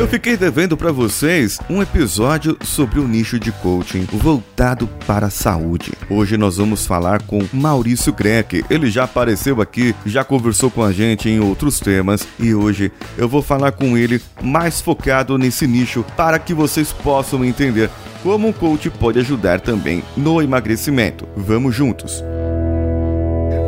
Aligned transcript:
Eu 0.00 0.08
fiquei 0.08 0.34
devendo 0.34 0.78
para 0.78 0.90
vocês 0.90 1.58
um 1.68 1.82
episódio 1.82 2.56
sobre 2.64 2.98
o 2.98 3.06
nicho 3.06 3.38
de 3.38 3.52
coaching 3.52 4.06
voltado 4.10 4.88
para 5.06 5.26
a 5.26 5.30
saúde. 5.30 5.92
Hoje 6.08 6.38
nós 6.38 6.56
vamos 6.56 6.86
falar 6.86 7.20
com 7.20 7.46
Maurício 7.52 8.10
Greck. 8.10 8.64
Ele 8.70 8.90
já 8.90 9.04
apareceu 9.04 9.60
aqui, 9.60 9.94
já 10.06 10.24
conversou 10.24 10.70
com 10.70 10.82
a 10.82 10.90
gente 10.90 11.28
em 11.28 11.38
outros 11.38 11.80
temas 11.80 12.26
e 12.38 12.54
hoje 12.54 12.90
eu 13.18 13.28
vou 13.28 13.42
falar 13.42 13.72
com 13.72 13.94
ele 13.94 14.22
mais 14.40 14.80
focado 14.80 15.36
nesse 15.36 15.66
nicho 15.66 16.02
para 16.16 16.38
que 16.38 16.54
vocês 16.54 16.90
possam 16.94 17.44
entender 17.44 17.90
como 18.22 18.48
um 18.48 18.54
coach 18.54 18.88
pode 18.88 19.18
ajudar 19.18 19.60
também 19.60 20.02
no 20.16 20.40
emagrecimento. 20.40 21.28
Vamos 21.36 21.74
juntos. 21.74 22.24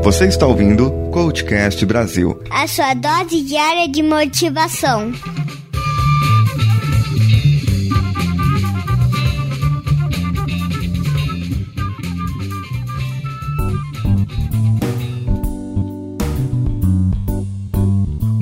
Você 0.02 0.24
está 0.24 0.46
ouvindo 0.46 0.90
Coachcast 1.12 1.84
Brasil. 1.84 2.42
A 2.50 2.66
sua 2.66 2.94
dose 2.94 3.42
diária 3.42 3.86
de 3.86 4.02
motivação. 4.02 5.12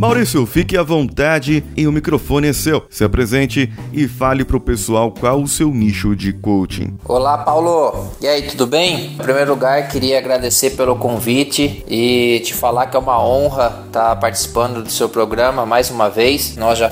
Maurício, 0.00 0.46
fique 0.46 0.78
à 0.78 0.82
vontade 0.82 1.62
e 1.76 1.86
o 1.86 1.92
microfone 1.92 2.48
é 2.48 2.54
seu. 2.54 2.82
Se 2.88 3.04
apresente 3.04 3.70
e 3.92 4.08
fale 4.08 4.46
para 4.46 4.56
o 4.56 4.60
pessoal 4.60 5.12
qual 5.12 5.42
o 5.42 5.46
seu 5.46 5.68
nicho 5.74 6.16
de 6.16 6.32
coaching. 6.32 6.96
Olá, 7.04 7.36
Paulo. 7.36 8.10
E 8.18 8.26
aí, 8.26 8.40
tudo 8.48 8.66
bem? 8.66 9.12
Em 9.12 9.16
primeiro 9.18 9.50
lugar, 9.50 9.88
queria 9.88 10.16
agradecer 10.16 10.70
pelo 10.70 10.96
convite 10.96 11.84
e 11.86 12.40
te 12.42 12.54
falar 12.54 12.86
que 12.86 12.96
é 12.96 12.98
uma 12.98 13.22
honra 13.22 13.84
estar 13.88 14.16
participando 14.16 14.82
do 14.82 14.90
seu 14.90 15.06
programa 15.06 15.66
mais 15.66 15.90
uma 15.90 16.08
vez. 16.08 16.56
Nós 16.56 16.78
já 16.78 16.90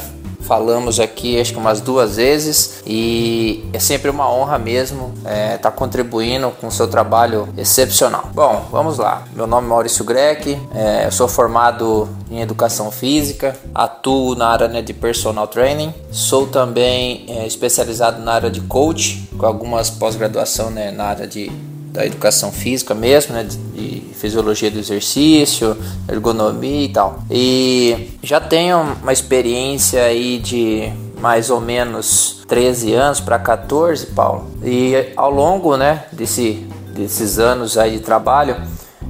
falamos 0.48 0.98
aqui 0.98 1.38
acho 1.38 1.52
que 1.52 1.58
umas 1.58 1.82
duas 1.82 2.16
vezes 2.16 2.82
e 2.86 3.62
é 3.70 3.78
sempre 3.78 4.08
uma 4.10 4.32
honra 4.32 4.58
mesmo 4.58 5.12
estar 5.18 5.30
é, 5.30 5.58
tá 5.58 5.70
contribuindo 5.70 6.50
com 6.58 6.68
o 6.68 6.72
seu 6.72 6.88
trabalho 6.88 7.46
excepcional. 7.56 8.30
Bom, 8.32 8.66
vamos 8.70 8.96
lá. 8.96 9.24
Meu 9.34 9.46
nome 9.46 9.66
é 9.66 9.70
Maurício 9.70 10.04
Greck, 10.06 10.58
é, 10.74 11.04
eu 11.04 11.12
sou 11.12 11.28
formado 11.28 12.08
em 12.30 12.40
educação 12.40 12.90
física, 12.90 13.54
atuo 13.74 14.34
na 14.34 14.48
área 14.48 14.68
né, 14.68 14.80
de 14.80 14.94
personal 14.94 15.46
training, 15.46 15.92
sou 16.10 16.46
também 16.46 17.26
é, 17.28 17.46
especializado 17.46 18.22
na 18.22 18.32
área 18.32 18.50
de 18.50 18.62
coach, 18.62 19.28
com 19.36 19.44
algumas 19.44 19.90
pós-graduação 19.90 20.70
né, 20.70 20.90
na 20.90 21.04
área 21.04 21.26
de 21.26 21.52
da 21.98 22.06
educação 22.06 22.52
física 22.52 22.94
mesmo, 22.94 23.34
né, 23.34 23.42
de, 23.42 23.98
fisiologia 24.14 24.70
do 24.70 24.78
exercício, 24.78 25.76
ergonomia 26.08 26.84
e 26.84 26.88
tal. 26.88 27.22
E 27.28 28.16
já 28.22 28.40
tenho 28.40 28.96
uma 29.02 29.12
experiência 29.12 30.04
aí 30.04 30.38
de 30.38 30.92
mais 31.20 31.50
ou 31.50 31.60
menos 31.60 32.44
13 32.46 32.94
anos 32.94 33.20
para 33.20 33.38
14, 33.38 34.06
Paulo. 34.06 34.48
E 34.62 35.12
ao 35.16 35.30
longo, 35.30 35.76
né, 35.76 36.04
desse, 36.12 36.66
desses 36.94 37.40
anos 37.40 37.76
aí 37.76 37.98
de 37.98 38.00
trabalho, 38.00 38.56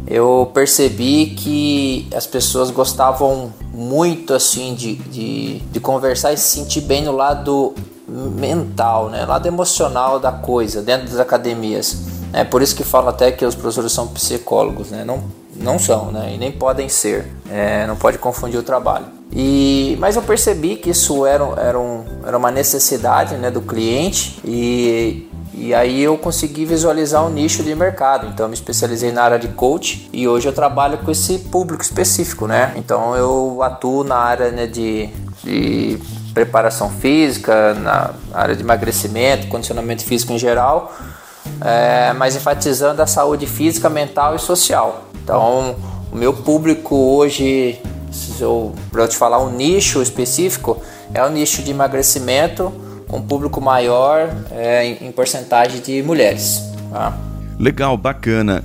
eu 0.06 0.50
percebi 0.54 1.34
que 1.36 2.08
as 2.14 2.26
pessoas 2.26 2.70
gostavam 2.70 3.52
muito 3.72 4.32
assim 4.32 4.74
de, 4.74 4.94
de, 4.94 5.58
de 5.58 5.80
conversar 5.80 6.32
e 6.32 6.38
se 6.38 6.58
sentir 6.58 6.80
bem 6.82 7.04
no 7.04 7.12
lado 7.12 7.74
mental, 8.08 9.10
né, 9.10 9.26
lado 9.26 9.46
emocional 9.46 10.18
da 10.18 10.32
coisa 10.32 10.80
dentro 10.80 11.08
das 11.08 11.20
academias. 11.20 12.07
É 12.32 12.44
por 12.44 12.62
isso 12.62 12.76
que 12.76 12.84
falo 12.84 13.08
até 13.08 13.32
que 13.32 13.44
os 13.44 13.54
professores 13.54 13.92
são 13.92 14.08
psicólogos, 14.08 14.90
né? 14.90 15.04
Não, 15.04 15.24
não 15.56 15.78
são, 15.78 16.12
né? 16.12 16.32
E 16.34 16.38
nem 16.38 16.52
podem 16.52 16.88
ser. 16.88 17.26
É, 17.50 17.86
não 17.86 17.96
pode 17.96 18.18
confundir 18.18 18.58
o 18.58 18.62
trabalho. 18.62 19.06
E, 19.32 19.96
mas 20.00 20.16
eu 20.16 20.22
percebi 20.22 20.76
que 20.76 20.90
isso 20.90 21.26
era, 21.26 21.44
era, 21.58 21.78
um, 21.78 22.04
era 22.24 22.36
uma 22.36 22.50
necessidade 22.50 23.34
né, 23.36 23.50
do 23.50 23.60
cliente 23.60 24.40
e, 24.42 25.28
e 25.52 25.74
aí 25.74 26.02
eu 26.02 26.16
consegui 26.16 26.64
visualizar 26.64 27.26
um 27.26 27.30
nicho 27.30 27.62
de 27.62 27.74
mercado. 27.74 28.26
Então 28.26 28.46
eu 28.46 28.48
me 28.48 28.54
especializei 28.54 29.12
na 29.12 29.22
área 29.22 29.38
de 29.38 29.48
coach 29.48 30.08
e 30.12 30.26
hoje 30.26 30.48
eu 30.48 30.52
trabalho 30.52 30.98
com 30.98 31.10
esse 31.10 31.38
público 31.38 31.82
específico, 31.82 32.46
né? 32.46 32.72
Então 32.76 33.14
eu 33.16 33.62
atuo 33.62 34.02
na 34.02 34.16
área 34.16 34.50
né, 34.50 34.66
de, 34.66 35.10
de 35.44 35.98
preparação 36.32 36.88
física, 36.88 37.74
na 37.74 38.14
área 38.32 38.56
de 38.56 38.62
emagrecimento, 38.62 39.48
condicionamento 39.48 40.04
físico 40.04 40.32
em 40.32 40.38
geral 40.38 40.92
é, 41.60 42.12
mas 42.12 42.36
enfatizando 42.36 43.02
a 43.02 43.06
saúde 43.06 43.46
física, 43.46 43.88
mental 43.88 44.36
e 44.36 44.38
social. 44.38 45.04
Então, 45.22 45.76
o 46.10 46.16
meu 46.16 46.32
público 46.32 46.96
hoje, 46.96 47.80
para 48.90 49.02
eu 49.02 49.08
te 49.08 49.16
falar 49.16 49.42
um 49.42 49.50
nicho 49.50 50.00
específico, 50.00 50.80
é 51.12 51.22
o 51.24 51.28
nicho 51.28 51.62
de 51.62 51.70
emagrecimento, 51.70 52.72
um 53.10 53.20
público 53.20 53.60
maior 53.60 54.28
é, 54.50 54.84
em, 54.84 55.08
em 55.08 55.12
porcentagem 55.12 55.80
de 55.80 56.02
mulheres. 56.02 56.62
Tá? 56.90 57.16
Legal, 57.58 57.96
bacana. 57.96 58.64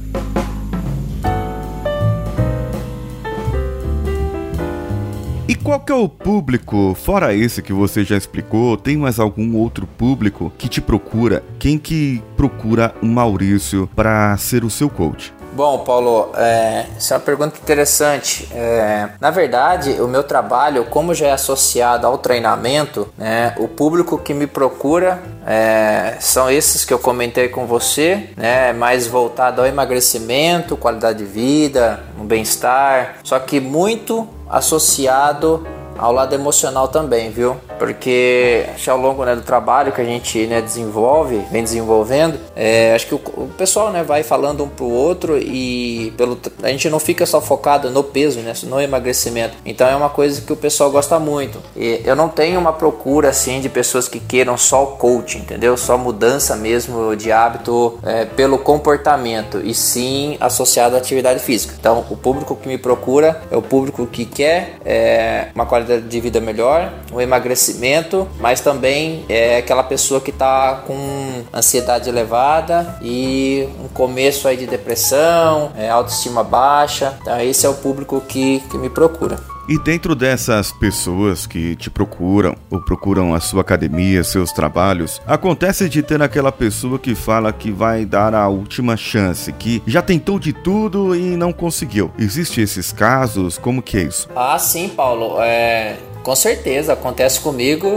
Qual 5.64 5.80
que 5.80 5.94
é 5.94 5.96
o 5.96 6.10
público, 6.10 6.94
fora 6.94 7.34
esse 7.34 7.62
que 7.62 7.72
você 7.72 8.04
já 8.04 8.18
explicou, 8.18 8.76
tem 8.76 8.98
mais 8.98 9.18
algum 9.18 9.56
outro 9.56 9.88
público 9.88 10.52
que 10.58 10.68
te 10.68 10.82
procura? 10.82 11.42
Quem 11.58 11.78
que 11.78 12.22
procura 12.36 12.94
o 13.02 13.06
Maurício 13.06 13.90
para 13.96 14.36
ser 14.36 14.66
o 14.66 14.70
seu 14.70 14.90
coach? 14.90 15.34
Bom, 15.56 15.84
Paulo, 15.84 16.32
é, 16.36 16.88
essa 16.98 17.14
é 17.14 17.18
uma 17.18 17.24
pergunta 17.24 17.60
interessante. 17.62 18.50
É, 18.52 19.10
na 19.22 19.30
verdade, 19.30 20.02
o 20.02 20.08
meu 20.08 20.24
trabalho, 20.24 20.86
como 20.86 21.14
já 21.14 21.28
é 21.28 21.32
associado 21.32 22.08
ao 22.08 22.18
treinamento, 22.18 23.08
né, 23.16 23.54
o 23.60 23.68
público 23.68 24.18
que 24.18 24.34
me 24.34 24.48
procura 24.48 25.22
é, 25.46 26.18
são 26.20 26.50
esses 26.50 26.84
que 26.84 26.92
eu 26.92 26.98
comentei 26.98 27.50
com 27.50 27.68
você, 27.68 28.32
né, 28.36 28.74
mais 28.74 29.06
voltado 29.06 29.62
ao 29.62 29.68
emagrecimento, 29.68 30.76
qualidade 30.76 31.20
de 31.20 31.26
vida, 31.26 32.00
um 32.20 32.26
bem-estar, 32.26 33.18
só 33.24 33.38
que 33.38 33.60
muito 33.60 34.28
associado 34.50 35.64
ao 35.98 36.12
lado 36.12 36.34
emocional 36.34 36.88
também, 36.88 37.30
viu? 37.30 37.56
Porque 37.78 38.66
acho 38.74 38.84
que 38.86 38.90
ao 38.90 38.98
longo 38.98 39.24
né, 39.26 39.36
do 39.36 39.42
trabalho 39.42 39.92
que 39.92 40.02
a 40.02 40.06
gente 40.06 40.46
né, 40.48 40.62
desenvolve, 40.62 41.44
vem 41.52 41.64
desenvolvendo, 41.64 42.40
é, 42.56 42.94
acho 42.96 43.08
que 43.08 43.16
o, 43.16 43.22
o, 43.38 43.50
pessoal 43.58 43.92
né, 43.92 44.04
vai 44.04 44.24
falando 44.24 44.64
um 44.64 44.70
pro 44.70 44.90
outro 44.90 45.38
e 45.38 46.14
pelo, 46.18 46.38
a 46.62 46.70
gente 46.70 46.90
não 46.90 47.00
fica 47.00 47.26
só 47.26 47.42
focado 47.42 47.90
no 47.90 48.04
peso, 48.04 48.40
né, 48.40 48.54
no 48.64 48.80
emagrecimento. 48.82 49.56
Então 49.66 49.88
é 49.88 49.96
uma 49.96 50.10
coisa 50.10 50.42
que 50.42 50.52
o 50.52 50.56
pessoal 50.56 50.90
gosta 50.92 51.20
muito. 51.20 51.60
E 51.76 52.02
eu 52.06 52.16
não 52.16 52.30
tenho 52.30 52.60
uma 52.60 52.74
procura 52.74 53.30
assim 53.30 53.62
de 53.62 53.70
pessoas 53.70 54.08
que 54.08 54.20
queiram 54.20 54.58
só 54.58 54.84
o 54.84 54.88
coaching, 54.98 55.40
entendeu? 55.40 55.76
Só 55.78 55.98
mudança 55.98 56.56
mesmo 56.56 57.16
de 57.16 57.32
hábito 57.32 58.00
é, 58.04 58.26
pelo 58.26 58.58
comportamento 58.58 59.62
e 59.64 59.74
sim 59.74 60.38
associado 60.40 60.96
à 60.96 60.98
atividade 60.98 61.40
física. 61.40 61.76
Então 61.80 62.06
o 62.10 62.18
público 62.18 62.56
que 62.56 62.68
me 62.68 62.78
procura 62.78 63.42
é 63.52 63.58
o 63.58 63.62
público 63.62 64.08
que 64.08 64.26
quer 64.26 64.78
é, 64.86 65.48
uma 65.54 65.66
qualidade 65.66 65.83
qualidade 65.84 66.08
de 66.08 66.20
vida 66.20 66.40
melhor, 66.40 66.92
o 67.12 67.22
emagrecimento, 67.22 68.28
mas 68.40 68.62
também 68.62 69.26
é 69.30 69.58
aquela 69.58 69.84
pessoa 69.84 70.20
que 70.20 70.32
está 70.32 70.84
com 70.88 71.44
ansiedade 71.54 72.10
elevada 72.10 72.98
e 73.02 73.68
um 73.84 73.88
começo 73.88 74.48
aí 74.48 74.58
de 74.58 74.66
depressão, 74.66 75.72
é, 75.78 75.90
autoestima 75.90 76.44
baixa. 76.44 77.18
Então 77.22 77.40
esse 77.42 77.66
é 77.66 77.70
o 77.70 77.74
público 77.76 78.22
que, 78.28 78.62
que 78.72 78.78
me 78.78 78.90
procura. 78.90 79.53
E 79.68 79.78
dentro 79.78 80.14
dessas 80.14 80.72
pessoas 80.74 81.46
que 81.46 81.76
te 81.76 81.90
procuram 81.90 82.56
ou 82.70 82.82
procuram 82.82 83.34
a 83.34 83.40
sua 83.40 83.62
academia, 83.62 84.24
seus 84.24 84.52
trabalhos, 84.52 85.22
acontece 85.26 85.88
de 85.88 86.04
ter 86.04 86.22
aquela 86.22 86.52
pessoa 86.52 87.00
que 87.00 87.16
fala 87.16 87.54
que 87.54 87.72
vai 87.72 88.06
dar 88.06 88.34
a 88.34 88.48
última 88.50 88.98
chance, 88.98 89.52
que 89.54 89.82
já 89.88 90.02
tentou 90.02 90.38
de 90.38 90.52
tudo 90.52 91.16
e 91.16 91.38
não 91.38 91.54
conseguiu. 91.54 92.12
Existem 92.20 92.64
esses 92.64 92.92
casos? 92.92 93.58
Como 93.58 93.82
que 93.82 93.98
é 93.98 94.04
isso? 94.04 94.28
Ah, 94.36 94.60
sim, 94.60 94.90
Paulo. 94.90 95.42
É, 95.42 95.98
com 96.24 96.36
certeza, 96.36 96.94
acontece 96.94 97.40
comigo 97.42 97.90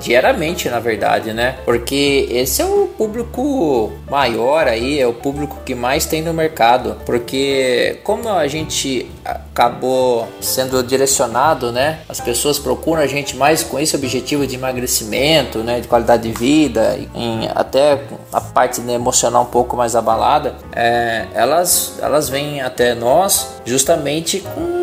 diariamente, 0.00 0.68
na 0.68 0.80
verdade, 0.80 1.32
né? 1.32 1.58
Porque 1.64 2.26
esse 2.30 2.60
é 2.60 2.64
o 2.64 2.88
público 2.88 3.92
maior 4.10 4.66
aí, 4.66 4.98
é 4.98 5.06
o 5.06 5.12
público 5.12 5.58
que 5.64 5.74
mais 5.74 6.04
tem 6.04 6.20
no 6.20 6.34
mercado. 6.34 6.96
Porque 7.06 8.00
como 8.02 8.28
a 8.28 8.48
gente 8.48 9.08
acabou 9.24 10.26
sendo 10.40 10.82
direcionado, 10.82 11.70
né? 11.70 12.00
As 12.08 12.20
pessoas 12.20 12.58
procuram 12.58 13.00
a 13.00 13.06
gente 13.06 13.36
mais 13.36 13.62
com 13.62 13.78
esse 13.78 13.94
objetivo 13.94 14.46
de 14.46 14.56
emagrecimento, 14.56 15.60
né? 15.60 15.80
De 15.80 15.86
qualidade 15.86 16.28
de 16.28 16.36
vida, 16.36 16.98
em, 17.14 17.48
até 17.54 18.02
a 18.32 18.40
parte 18.40 18.80
né, 18.80 18.94
emocional 18.94 19.42
um 19.42 19.46
pouco 19.46 19.76
mais 19.76 19.94
abalada. 19.94 20.56
É, 20.74 21.26
elas, 21.32 21.98
elas 22.02 22.28
vêm 22.28 22.60
até 22.60 22.94
nós 22.94 23.60
justamente 23.64 24.40
com 24.40 24.77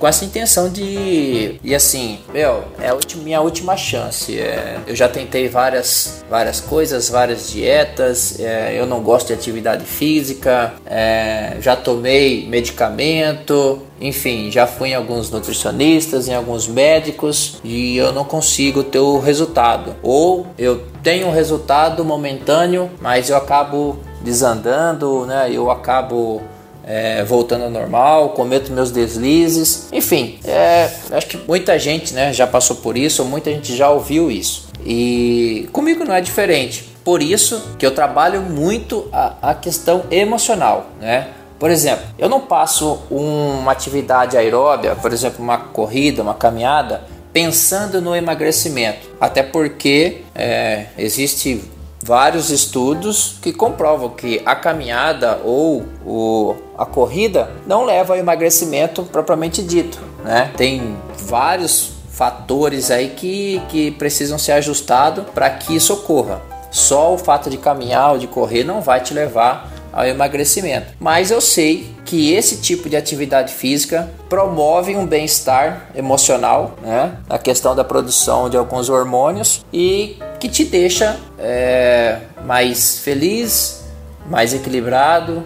com 0.00 0.08
essa 0.08 0.24
intenção 0.24 0.70
de 0.70 1.60
e 1.62 1.74
assim, 1.74 2.20
meu, 2.32 2.64
é 2.80 2.88
a 2.88 2.96
minha 3.16 3.40
última 3.42 3.76
chance. 3.76 4.36
É, 4.38 4.78
eu 4.86 4.96
já 4.96 5.08
tentei 5.08 5.46
várias 5.46 6.24
várias 6.28 6.58
coisas, 6.58 7.10
várias 7.10 7.50
dietas. 7.50 8.40
É, 8.40 8.74
eu 8.80 8.86
não 8.86 9.00
gosto 9.02 9.28
de 9.28 9.34
atividade 9.34 9.84
física. 9.84 10.72
É, 10.86 11.58
já 11.60 11.76
tomei 11.76 12.48
medicamento. 12.48 13.82
Enfim, 14.00 14.50
já 14.50 14.66
fui 14.66 14.90
em 14.90 14.94
alguns 14.94 15.30
nutricionistas, 15.30 16.26
em 16.26 16.34
alguns 16.34 16.66
médicos 16.66 17.58
e 17.62 17.98
eu 17.98 18.12
não 18.12 18.24
consigo 18.24 18.82
ter 18.82 19.00
o 19.00 19.18
resultado. 19.18 19.94
Ou 20.02 20.46
eu 20.56 20.86
tenho 21.02 21.26
um 21.26 21.30
resultado 21.30 22.02
momentâneo, 22.02 22.90
mas 23.02 23.28
eu 23.28 23.36
acabo 23.36 23.98
desandando, 24.22 25.26
né? 25.26 25.50
Eu 25.52 25.70
acabo 25.70 26.40
é, 26.84 27.22
voltando 27.24 27.64
ao 27.64 27.70
normal, 27.70 28.30
cometo 28.30 28.72
meus 28.72 28.90
deslizes, 28.90 29.88
enfim, 29.92 30.38
é, 30.44 30.90
acho 31.10 31.26
que 31.26 31.36
muita 31.36 31.78
gente 31.78 32.12
né, 32.14 32.32
já 32.32 32.46
passou 32.46 32.76
por 32.76 32.96
isso, 32.96 33.24
muita 33.24 33.50
gente 33.50 33.76
já 33.76 33.90
ouviu 33.90 34.30
isso. 34.30 34.68
E 34.84 35.68
comigo 35.72 36.04
não 36.04 36.14
é 36.14 36.20
diferente. 36.20 36.88
Por 37.04 37.22
isso 37.22 37.76
que 37.78 37.84
eu 37.84 37.90
trabalho 37.92 38.42
muito 38.42 39.08
a, 39.12 39.50
a 39.50 39.54
questão 39.54 40.04
emocional, 40.10 40.86
né? 41.00 41.28
Por 41.58 41.70
exemplo, 41.70 42.06
eu 42.18 42.28
não 42.28 42.40
passo 42.40 43.00
uma 43.10 43.72
atividade 43.72 44.36
aeróbia, 44.36 44.96
por 44.96 45.12
exemplo, 45.12 45.42
uma 45.42 45.58
corrida, 45.58 46.22
uma 46.22 46.32
caminhada, 46.32 47.02
pensando 47.34 48.00
no 48.00 48.16
emagrecimento. 48.16 49.10
Até 49.20 49.42
porque 49.42 50.22
é, 50.34 50.86
existe 50.96 51.62
vários 52.02 52.50
estudos 52.50 53.36
que 53.42 53.52
comprovam 53.52 54.10
que 54.10 54.40
a 54.44 54.54
caminhada 54.54 55.40
ou 55.44 55.84
o, 56.04 56.56
a 56.76 56.86
corrida 56.86 57.50
não 57.66 57.84
leva 57.84 58.14
ao 58.14 58.18
emagrecimento 58.18 59.02
propriamente 59.04 59.62
dito. 59.62 59.98
Né? 60.24 60.50
Tem 60.56 60.96
vários 61.18 61.92
fatores 62.10 62.90
aí 62.90 63.10
que, 63.10 63.62
que 63.68 63.90
precisam 63.92 64.38
ser 64.38 64.52
ajustados 64.52 65.24
para 65.34 65.48
que 65.50 65.74
isso 65.74 65.92
ocorra. 65.92 66.42
Só 66.70 67.12
o 67.14 67.18
fato 67.18 67.50
de 67.50 67.56
caminhar 67.56 68.12
ou 68.12 68.18
de 68.18 68.26
correr 68.26 68.64
não 68.64 68.80
vai 68.80 69.00
te 69.00 69.12
levar 69.12 69.70
ao 69.92 70.06
emagrecimento. 70.06 70.92
Mas 71.00 71.30
eu 71.30 71.40
sei 71.40 71.94
que 72.04 72.32
esse 72.32 72.58
tipo 72.58 72.88
de 72.88 72.96
atividade 72.96 73.52
física 73.52 74.08
promove 74.30 74.96
um 74.96 75.04
bem-estar 75.04 75.90
emocional, 75.92 76.76
né? 76.80 77.16
A 77.28 77.36
questão 77.36 77.74
da 77.74 77.82
produção 77.82 78.48
de 78.48 78.56
alguns 78.56 78.88
hormônios 78.88 79.66
e 79.72 80.16
que 80.38 80.48
te 80.48 80.64
deixa 80.64 81.18
é, 81.36 82.20
mais 82.46 83.00
feliz, 83.00 83.84
mais 84.30 84.54
equilibrado, 84.54 85.42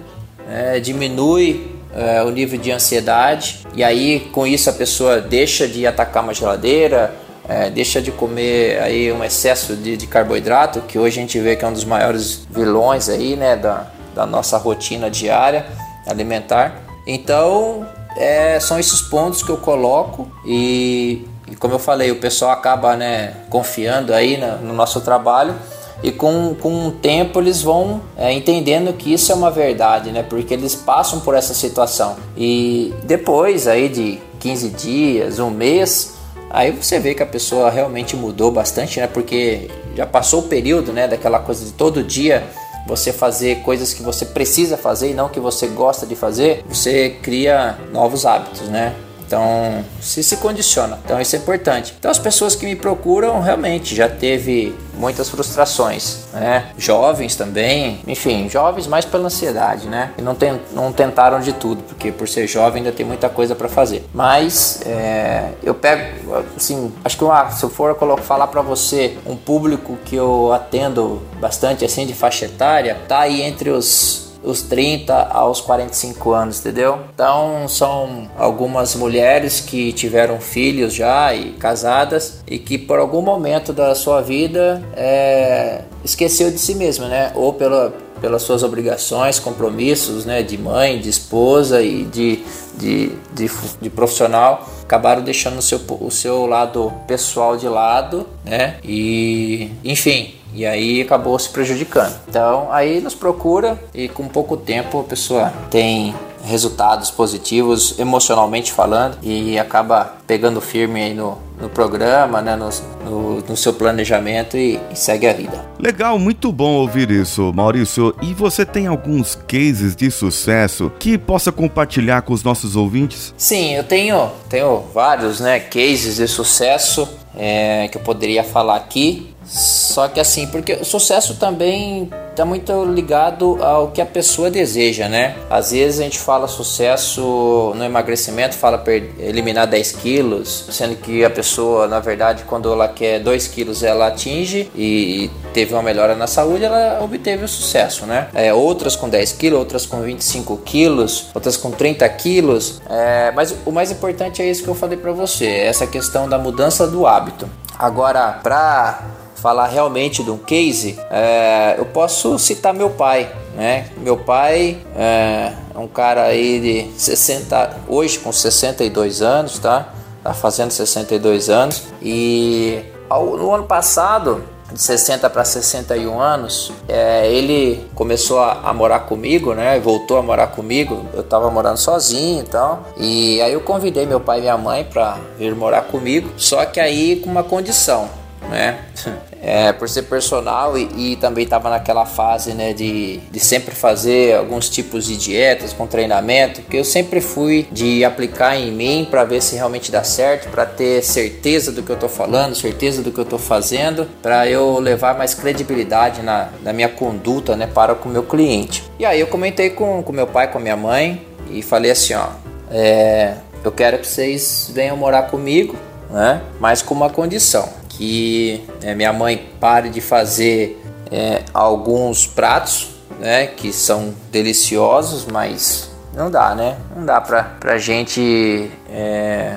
é, 0.50 0.78
diminui 0.78 1.74
é, 1.96 2.22
o 2.22 2.30
nível 2.30 2.60
de 2.60 2.70
ansiedade 2.70 3.66
e 3.74 3.82
aí 3.82 4.20
com 4.32 4.46
isso 4.46 4.68
a 4.68 4.72
pessoa 4.72 5.18
deixa 5.18 5.66
de 5.66 5.86
atacar 5.86 6.22
uma 6.22 6.34
geladeira, 6.34 7.14
é, 7.48 7.70
deixa 7.70 8.02
de 8.02 8.12
comer 8.12 8.82
aí 8.82 9.10
um 9.10 9.24
excesso 9.24 9.74
de, 9.76 9.96
de, 9.96 10.06
carboidrato, 10.06 10.82
que 10.82 10.98
hoje 10.98 11.18
a 11.18 11.22
gente 11.22 11.38
vê 11.40 11.56
que 11.56 11.64
é 11.64 11.68
um 11.68 11.72
dos 11.72 11.84
maiores 11.84 12.46
vilões 12.50 13.08
aí, 13.08 13.34
né, 13.34 13.56
da, 13.56 13.86
da 14.14 14.26
nossa 14.26 14.58
rotina 14.58 15.10
diária 15.10 15.64
alimentar. 16.06 16.82
Então, 17.06 17.86
é, 18.16 18.58
são 18.60 18.78
esses 18.78 19.00
pontos 19.00 19.42
que 19.42 19.50
eu 19.50 19.56
coloco 19.56 20.28
e, 20.44 21.26
e, 21.50 21.56
como 21.56 21.74
eu 21.74 21.78
falei, 21.78 22.10
o 22.10 22.16
pessoal 22.16 22.50
acaba 22.50 22.96
né, 22.96 23.34
confiando 23.50 24.12
aí 24.12 24.36
no, 24.36 24.68
no 24.68 24.72
nosso 24.72 25.00
trabalho 25.00 25.54
e 26.02 26.12
com, 26.12 26.54
com 26.54 26.88
o 26.88 26.92
tempo 26.92 27.40
eles 27.40 27.62
vão 27.62 28.02
é, 28.16 28.32
entendendo 28.32 28.92
que 28.92 29.12
isso 29.12 29.32
é 29.32 29.34
uma 29.34 29.50
verdade, 29.50 30.10
né? 30.10 30.22
Porque 30.22 30.52
eles 30.52 30.74
passam 30.74 31.20
por 31.20 31.34
essa 31.34 31.54
situação 31.54 32.16
e 32.36 32.92
depois 33.04 33.66
aí 33.66 33.88
de 33.88 34.20
15 34.40 34.68
dias, 34.70 35.38
um 35.38 35.50
mês, 35.50 36.14
aí 36.50 36.70
você 36.70 36.98
vê 36.98 37.14
que 37.14 37.22
a 37.22 37.26
pessoa 37.26 37.70
realmente 37.70 38.16
mudou 38.16 38.50
bastante, 38.50 39.00
né? 39.00 39.06
Porque 39.06 39.70
já 39.96 40.04
passou 40.04 40.40
o 40.40 40.42
período, 40.42 40.92
né? 40.92 41.08
Daquela 41.08 41.38
coisa 41.38 41.64
de 41.64 41.72
todo 41.72 42.02
dia 42.02 42.44
você 42.86 43.12
fazer 43.12 43.62
coisas 43.62 43.94
que 43.94 44.02
você 44.02 44.24
precisa 44.26 44.76
fazer 44.76 45.10
e 45.10 45.14
não 45.14 45.28
que 45.28 45.40
você 45.40 45.66
gosta 45.66 46.06
de 46.06 46.14
fazer, 46.14 46.64
você 46.68 47.10
cria 47.22 47.78
novos 47.92 48.26
hábitos, 48.26 48.68
né? 48.68 48.94
Então, 49.34 49.84
se 50.00 50.22
se 50.22 50.36
condiciona. 50.36 51.00
Então, 51.04 51.20
isso 51.20 51.34
é 51.34 51.40
importante. 51.40 51.92
Então, 51.98 52.08
as 52.08 52.20
pessoas 52.20 52.54
que 52.54 52.64
me 52.64 52.76
procuram 52.76 53.40
realmente 53.40 53.92
já 53.92 54.08
teve 54.08 54.72
muitas 54.96 55.28
frustrações, 55.28 56.26
né? 56.32 56.66
Jovens 56.78 57.34
também, 57.34 57.98
enfim, 58.06 58.48
jovens 58.48 58.86
mais 58.86 59.04
pela 59.04 59.26
ansiedade, 59.26 59.88
né? 59.88 60.12
E 60.16 60.22
não, 60.22 60.36
tem, 60.36 60.60
não 60.72 60.92
tentaram 60.92 61.40
de 61.40 61.52
tudo, 61.52 61.82
porque 61.82 62.12
por 62.12 62.28
ser 62.28 62.46
jovem 62.46 62.78
ainda 62.80 62.92
tem 62.92 63.04
muita 63.04 63.28
coisa 63.28 63.56
para 63.56 63.68
fazer. 63.68 64.08
Mas 64.14 64.80
é, 64.86 65.48
eu 65.64 65.74
pego, 65.74 66.44
assim, 66.56 66.92
acho 67.04 67.18
que 67.18 67.24
uma, 67.24 67.50
se 67.50 67.64
eu 67.64 67.70
for 67.70 67.98
falar 68.22 68.46
para 68.46 68.62
você 68.62 69.18
um 69.26 69.34
público 69.34 69.98
que 70.04 70.14
eu 70.14 70.52
atendo 70.52 71.20
bastante 71.40 71.84
assim 71.84 72.06
de 72.06 72.14
faixa 72.14 72.44
etária, 72.44 72.96
tá 73.08 73.18
aí 73.18 73.42
entre 73.42 73.70
os 73.70 74.23
os 74.44 74.62
30 74.62 75.28
aos 75.30 75.60
45 75.60 76.32
anos, 76.32 76.60
entendeu? 76.60 76.98
Então 77.14 77.66
são 77.68 78.28
algumas 78.38 78.94
mulheres 78.94 79.60
que 79.60 79.92
tiveram 79.92 80.40
filhos 80.40 80.94
já 80.94 81.34
e 81.34 81.52
casadas 81.52 82.42
e 82.46 82.58
que 82.58 82.78
por 82.78 82.98
algum 82.98 83.22
momento 83.22 83.72
da 83.72 83.94
sua 83.94 84.20
vida 84.20 84.82
é, 84.94 85.82
esqueceu 86.04 86.50
de 86.50 86.58
si 86.58 86.74
mesma, 86.74 87.08
né? 87.08 87.32
Ou 87.34 87.52
pela, 87.52 87.94
pelas 88.20 88.42
suas 88.42 88.62
obrigações, 88.62 89.38
compromissos, 89.38 90.24
né? 90.24 90.42
De 90.42 90.58
mãe, 90.58 91.00
de 91.00 91.08
esposa 91.08 91.82
e 91.82 92.04
de, 92.04 92.44
de, 92.76 93.12
de, 93.32 93.50
de 93.80 93.90
profissional 93.90 94.68
acabaram 94.84 95.22
deixando 95.22 95.58
o 95.58 95.62
seu, 95.62 95.80
o 96.00 96.10
seu 96.10 96.46
lado 96.46 96.92
pessoal 97.06 97.56
de 97.56 97.68
lado, 97.68 98.26
né? 98.44 98.76
E 98.84 99.70
enfim, 99.82 100.34
e 100.54 100.64
aí 100.64 101.02
acabou 101.02 101.38
se 101.38 101.48
prejudicando. 101.48 102.14
Então 102.28 102.68
aí 102.70 103.00
nos 103.00 103.14
procura 103.14 103.78
e 103.92 104.08
com 104.08 104.28
pouco 104.28 104.56
tempo 104.56 105.00
a 105.00 105.04
pessoa 105.04 105.52
tem 105.70 106.14
resultados 106.44 107.10
positivos 107.10 107.98
emocionalmente 107.98 108.70
falando 108.70 109.16
e 109.22 109.58
acaba 109.58 110.14
pegando 110.26 110.60
firme 110.60 111.02
aí 111.02 111.14
no, 111.14 111.38
no 111.60 111.68
programa, 111.68 112.42
né, 112.42 112.54
no, 112.54 112.68
no, 113.04 113.40
no 113.40 113.56
seu 113.56 113.72
planejamento 113.72 114.56
e, 114.56 114.78
e, 114.92 114.96
segue 114.96 115.26
a 115.26 115.32
vida. 115.32 115.64
Legal, 115.78 116.18
muito 116.18 116.52
bom 116.52 116.74
ouvir 116.74 117.10
isso, 117.10 117.52
Maurício. 117.54 118.14
E 118.22 118.34
você 118.34 118.64
tem 118.64 118.86
alguns 118.86 119.34
cases 119.34 119.96
de 119.96 120.10
sucesso 120.10 120.92
que 120.98 121.16
possa 121.16 121.50
compartilhar 121.50 122.22
com 122.22 122.32
os 122.32 122.44
nossos 122.44 122.76
ouvintes? 122.76 123.34
Sim, 123.36 123.74
eu 123.74 123.84
tenho, 123.84 124.30
tenho 124.48 124.82
vários, 124.92 125.40
né, 125.40 125.60
cases 125.60 126.16
de 126.16 126.28
sucesso 126.28 127.08
é, 127.36 127.88
que 127.88 127.96
eu 127.98 128.02
poderia 128.02 128.44
falar 128.44 128.76
aqui. 128.76 129.33
Só 129.46 130.08
que 130.08 130.20
assim, 130.20 130.46
porque 130.46 130.74
o 130.74 130.84
sucesso 130.84 131.36
também 131.36 132.10
está 132.34 132.44
muito 132.44 132.84
ligado 132.84 133.62
ao 133.62 133.88
que 133.88 134.00
a 134.00 134.06
pessoa 134.06 134.50
deseja, 134.50 135.08
né? 135.08 135.36
Às 135.48 135.70
vezes 135.70 136.00
a 136.00 136.02
gente 136.02 136.18
fala 136.18 136.48
sucesso 136.48 137.72
no 137.76 137.84
emagrecimento, 137.84 138.56
fala 138.56 138.82
eliminar 139.18 139.66
10 139.68 139.92
quilos, 139.92 140.66
sendo 140.70 140.96
que 140.96 141.24
a 141.24 141.30
pessoa, 141.30 141.86
na 141.86 142.00
verdade, 142.00 142.42
quando 142.44 142.72
ela 142.72 142.88
quer 142.88 143.20
2 143.20 143.48
quilos, 143.48 143.82
ela 143.84 144.08
atinge 144.08 144.68
e 144.74 145.30
teve 145.52 145.72
uma 145.72 145.82
melhora 145.82 146.16
na 146.16 146.26
saúde, 146.26 146.64
ela 146.64 147.00
obteve 147.02 147.44
o 147.44 147.48
sucesso, 147.48 148.04
né? 148.04 148.28
É, 148.34 148.52
outras 148.52 148.96
com 148.96 149.08
10 149.08 149.32
quilos, 149.32 149.58
outras 149.60 149.86
com 149.86 150.00
25 150.00 150.56
quilos, 150.58 151.26
outras 151.32 151.56
com 151.56 151.70
30 151.70 152.08
quilos. 152.08 152.82
É, 152.90 153.30
mas 153.30 153.54
o 153.64 153.70
mais 153.70 153.92
importante 153.92 154.42
é 154.42 154.50
isso 154.50 154.64
que 154.64 154.68
eu 154.68 154.74
falei 154.74 154.98
para 154.98 155.12
você, 155.12 155.46
essa 155.46 155.86
questão 155.86 156.28
da 156.28 156.38
mudança 156.38 156.86
do 156.86 157.06
hábito. 157.06 157.48
Agora, 157.78 158.40
para 158.42 159.23
falar 159.44 159.66
realmente 159.66 160.24
de 160.24 160.30
um 160.30 160.38
case, 160.38 160.98
é, 161.10 161.74
eu 161.76 161.84
posso 161.84 162.38
citar 162.38 162.72
meu 162.72 162.88
pai, 162.88 163.30
né? 163.54 163.88
Meu 163.98 164.16
pai 164.16 164.78
é, 164.96 165.52
é 165.74 165.78
um 165.78 165.86
cara 165.86 166.22
aí 166.22 166.58
de 166.58 166.98
60, 166.98 167.80
hoje 167.86 168.18
com 168.18 168.32
62 168.32 169.20
anos, 169.20 169.58
tá? 169.58 169.92
Tá 170.22 170.32
fazendo 170.32 170.70
62 170.70 171.50
anos 171.50 171.82
e 172.00 172.82
ao, 173.10 173.36
no 173.36 173.52
ano 173.52 173.64
passado 173.64 174.42
de 174.72 174.80
60 174.80 175.28
para 175.28 175.44
61 175.44 176.18
anos, 176.18 176.72
é, 176.88 177.30
ele 177.30 177.86
começou 177.94 178.38
a, 178.38 178.62
a, 178.64 178.72
morar 178.72 179.00
comigo, 179.00 179.52
né? 179.52 179.78
Voltou 179.78 180.16
a 180.16 180.22
morar 180.22 180.46
comigo. 180.46 181.04
Eu 181.12 181.22
tava 181.22 181.50
morando 181.50 181.76
sozinho 181.76 182.40
e 182.40 182.46
tal. 182.46 182.82
E 182.96 183.42
aí 183.42 183.52
eu 183.52 183.60
convidei 183.60 184.06
meu 184.06 184.20
pai 184.20 184.38
e 184.38 184.40
minha 184.40 184.56
mãe 184.56 184.84
para 184.84 185.18
vir 185.38 185.54
morar 185.54 185.82
comigo. 185.82 186.30
Só 186.38 186.64
que 186.64 186.80
aí 186.80 187.16
com 187.16 187.30
uma 187.30 187.44
condição 187.44 188.08
né? 188.48 188.78
É, 189.46 189.72
por 189.72 189.88
ser 189.88 190.04
personal 190.04 190.78
e, 190.78 191.12
e 191.12 191.16
também 191.16 191.44
estava 191.44 191.68
naquela 191.68 192.06
fase 192.06 192.54
né, 192.54 192.72
de, 192.72 193.18
de 193.18 193.40
sempre 193.40 193.74
fazer 193.74 194.36
alguns 194.36 194.70
tipos 194.70 195.04
de 195.04 195.18
dietas 195.18 195.72
com 195.72 195.86
treinamento, 195.86 196.62
que 196.62 196.78
eu 196.78 196.84
sempre 196.84 197.20
fui 197.20 197.68
de 197.70 198.04
aplicar 198.04 198.56
em 198.56 198.72
mim 198.72 199.06
para 199.10 199.22
ver 199.22 199.42
se 199.42 199.54
realmente 199.54 199.92
dá 199.92 200.02
certo, 200.02 200.48
para 200.48 200.64
ter 200.64 201.02
certeza 201.02 201.70
do 201.70 201.82
que 201.82 201.90
eu 201.90 201.94
estou 201.94 202.08
falando, 202.08 202.54
certeza 202.54 203.02
do 203.02 203.12
que 203.12 203.18
eu 203.18 203.24
estou 203.24 203.38
fazendo, 203.38 204.08
para 204.22 204.48
eu 204.48 204.78
levar 204.78 205.16
mais 205.18 205.34
credibilidade 205.34 206.22
na, 206.22 206.48
na 206.62 206.72
minha 206.72 206.88
conduta 206.88 207.54
né, 207.54 207.66
para 207.66 207.94
com 207.94 208.08
o 208.08 208.12
meu 208.12 208.22
cliente. 208.22 208.82
E 208.98 209.04
aí 209.04 209.20
eu 209.20 209.26
comentei 209.26 209.68
com, 209.68 210.02
com 210.02 210.12
meu 210.12 210.26
pai, 210.26 210.50
com 210.50 210.58
minha 210.58 210.76
mãe 210.76 211.22
e 211.50 211.60
falei 211.60 211.90
assim: 211.90 212.14
ó, 212.14 212.28
é, 212.70 213.34
eu 213.62 213.70
quero 213.70 213.98
que 213.98 214.06
vocês 214.06 214.70
venham 214.72 214.96
morar 214.96 215.24
comigo, 215.24 215.76
né? 216.10 216.40
Mas 216.58 216.82
com 216.82 216.94
uma 216.94 217.10
condição 217.10 217.83
que 217.96 218.64
é, 218.82 218.94
minha 218.94 219.12
mãe 219.12 219.50
pare 219.60 219.88
de 219.88 220.00
fazer 220.00 220.82
é, 221.10 221.42
alguns 221.52 222.26
pratos, 222.26 222.90
né? 223.18 223.46
Que 223.46 223.72
são 223.72 224.14
deliciosos, 224.30 225.26
mas 225.26 225.90
não 226.14 226.30
dá, 226.30 226.54
né? 226.54 226.76
Não 226.94 227.04
dá 227.04 227.20
pra, 227.20 227.42
pra 227.42 227.78
gente 227.78 228.70
é, 228.90 229.56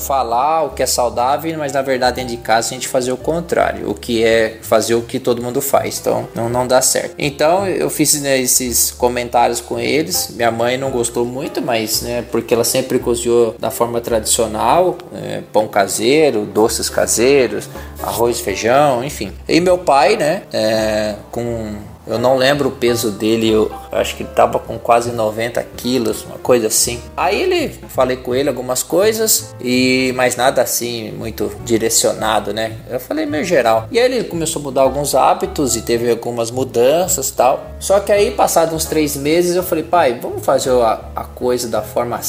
falar 0.00 0.64
o 0.64 0.70
que 0.70 0.82
é 0.82 0.86
saudável, 0.86 1.56
mas 1.58 1.72
na 1.72 1.82
verdade 1.82 2.16
dentro 2.16 2.36
de 2.36 2.42
casa 2.42 2.68
a 2.68 2.72
gente 2.72 2.88
fazer 2.88 3.12
o 3.12 3.16
contrário, 3.16 3.88
o 3.88 3.94
que 3.94 4.24
é 4.24 4.58
fazer 4.62 4.94
o 4.94 5.02
que 5.02 5.20
todo 5.20 5.42
mundo 5.42 5.60
faz, 5.60 6.00
então 6.00 6.28
não, 6.34 6.48
não 6.48 6.66
dá 6.66 6.82
certo. 6.82 7.14
Então 7.18 7.66
eu 7.66 7.88
fiz 7.90 8.20
né, 8.20 8.38
esses 8.38 8.90
comentários 8.90 9.60
com 9.60 9.78
eles, 9.78 10.30
minha 10.34 10.50
mãe 10.50 10.76
não 10.76 10.90
gostou 10.90 11.24
muito, 11.24 11.62
mas 11.62 12.02
né, 12.02 12.24
porque 12.30 12.54
ela 12.54 12.64
sempre 12.64 12.98
cozinhou 12.98 13.54
da 13.58 13.70
forma 13.70 14.00
tradicional, 14.00 14.96
né, 15.12 15.44
pão 15.52 15.68
caseiro, 15.68 16.44
doces 16.46 16.88
caseiros, 16.88 17.68
arroz, 18.02 18.40
feijão, 18.40 19.04
enfim. 19.04 19.32
E 19.48 19.60
meu 19.60 19.78
pai, 19.78 20.16
né, 20.16 20.42
é, 20.52 21.14
com 21.30 21.89
eu 22.10 22.18
não 22.18 22.36
lembro 22.36 22.68
o 22.68 22.72
peso 22.72 23.12
dele, 23.12 23.48
eu 23.48 23.70
acho 23.92 24.16
que 24.16 24.24
ele 24.24 24.30
tava 24.30 24.58
com 24.58 24.76
quase 24.76 25.12
90 25.12 25.62
quilos, 25.76 26.24
uma 26.24 26.38
coisa 26.38 26.66
assim. 26.66 27.00
Aí 27.16 27.40
ele, 27.40 27.68
falei 27.88 28.16
com 28.16 28.34
ele 28.34 28.48
algumas 28.48 28.82
coisas 28.82 29.54
e 29.60 30.12
mais 30.16 30.34
nada 30.34 30.60
assim 30.60 31.12
muito 31.12 31.52
direcionado, 31.64 32.52
né? 32.52 32.78
Eu 32.90 32.98
falei 32.98 33.26
meio 33.26 33.44
geral. 33.44 33.86
E 33.92 33.98
aí 33.98 34.12
ele 34.12 34.24
começou 34.24 34.58
a 34.58 34.62
mudar 34.64 34.82
alguns 34.82 35.14
hábitos 35.14 35.76
e 35.76 35.82
teve 35.82 36.10
algumas 36.10 36.50
mudanças 36.50 37.30
tal. 37.30 37.64
Só 37.78 38.00
que 38.00 38.10
aí, 38.10 38.32
passados 38.32 38.74
uns 38.74 38.86
três 38.86 39.16
meses, 39.16 39.54
eu 39.54 39.62
falei, 39.62 39.84
pai, 39.84 40.18
vamos 40.20 40.44
fazer 40.44 40.70
a, 40.70 41.00
a 41.14 41.22
coisa 41.22 41.68
da 41.68 41.80
forma 41.80 42.20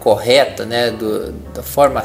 correta, 0.00 0.66
né? 0.66 0.90
Do, 0.90 1.30
da 1.54 1.62
forma 1.62 2.02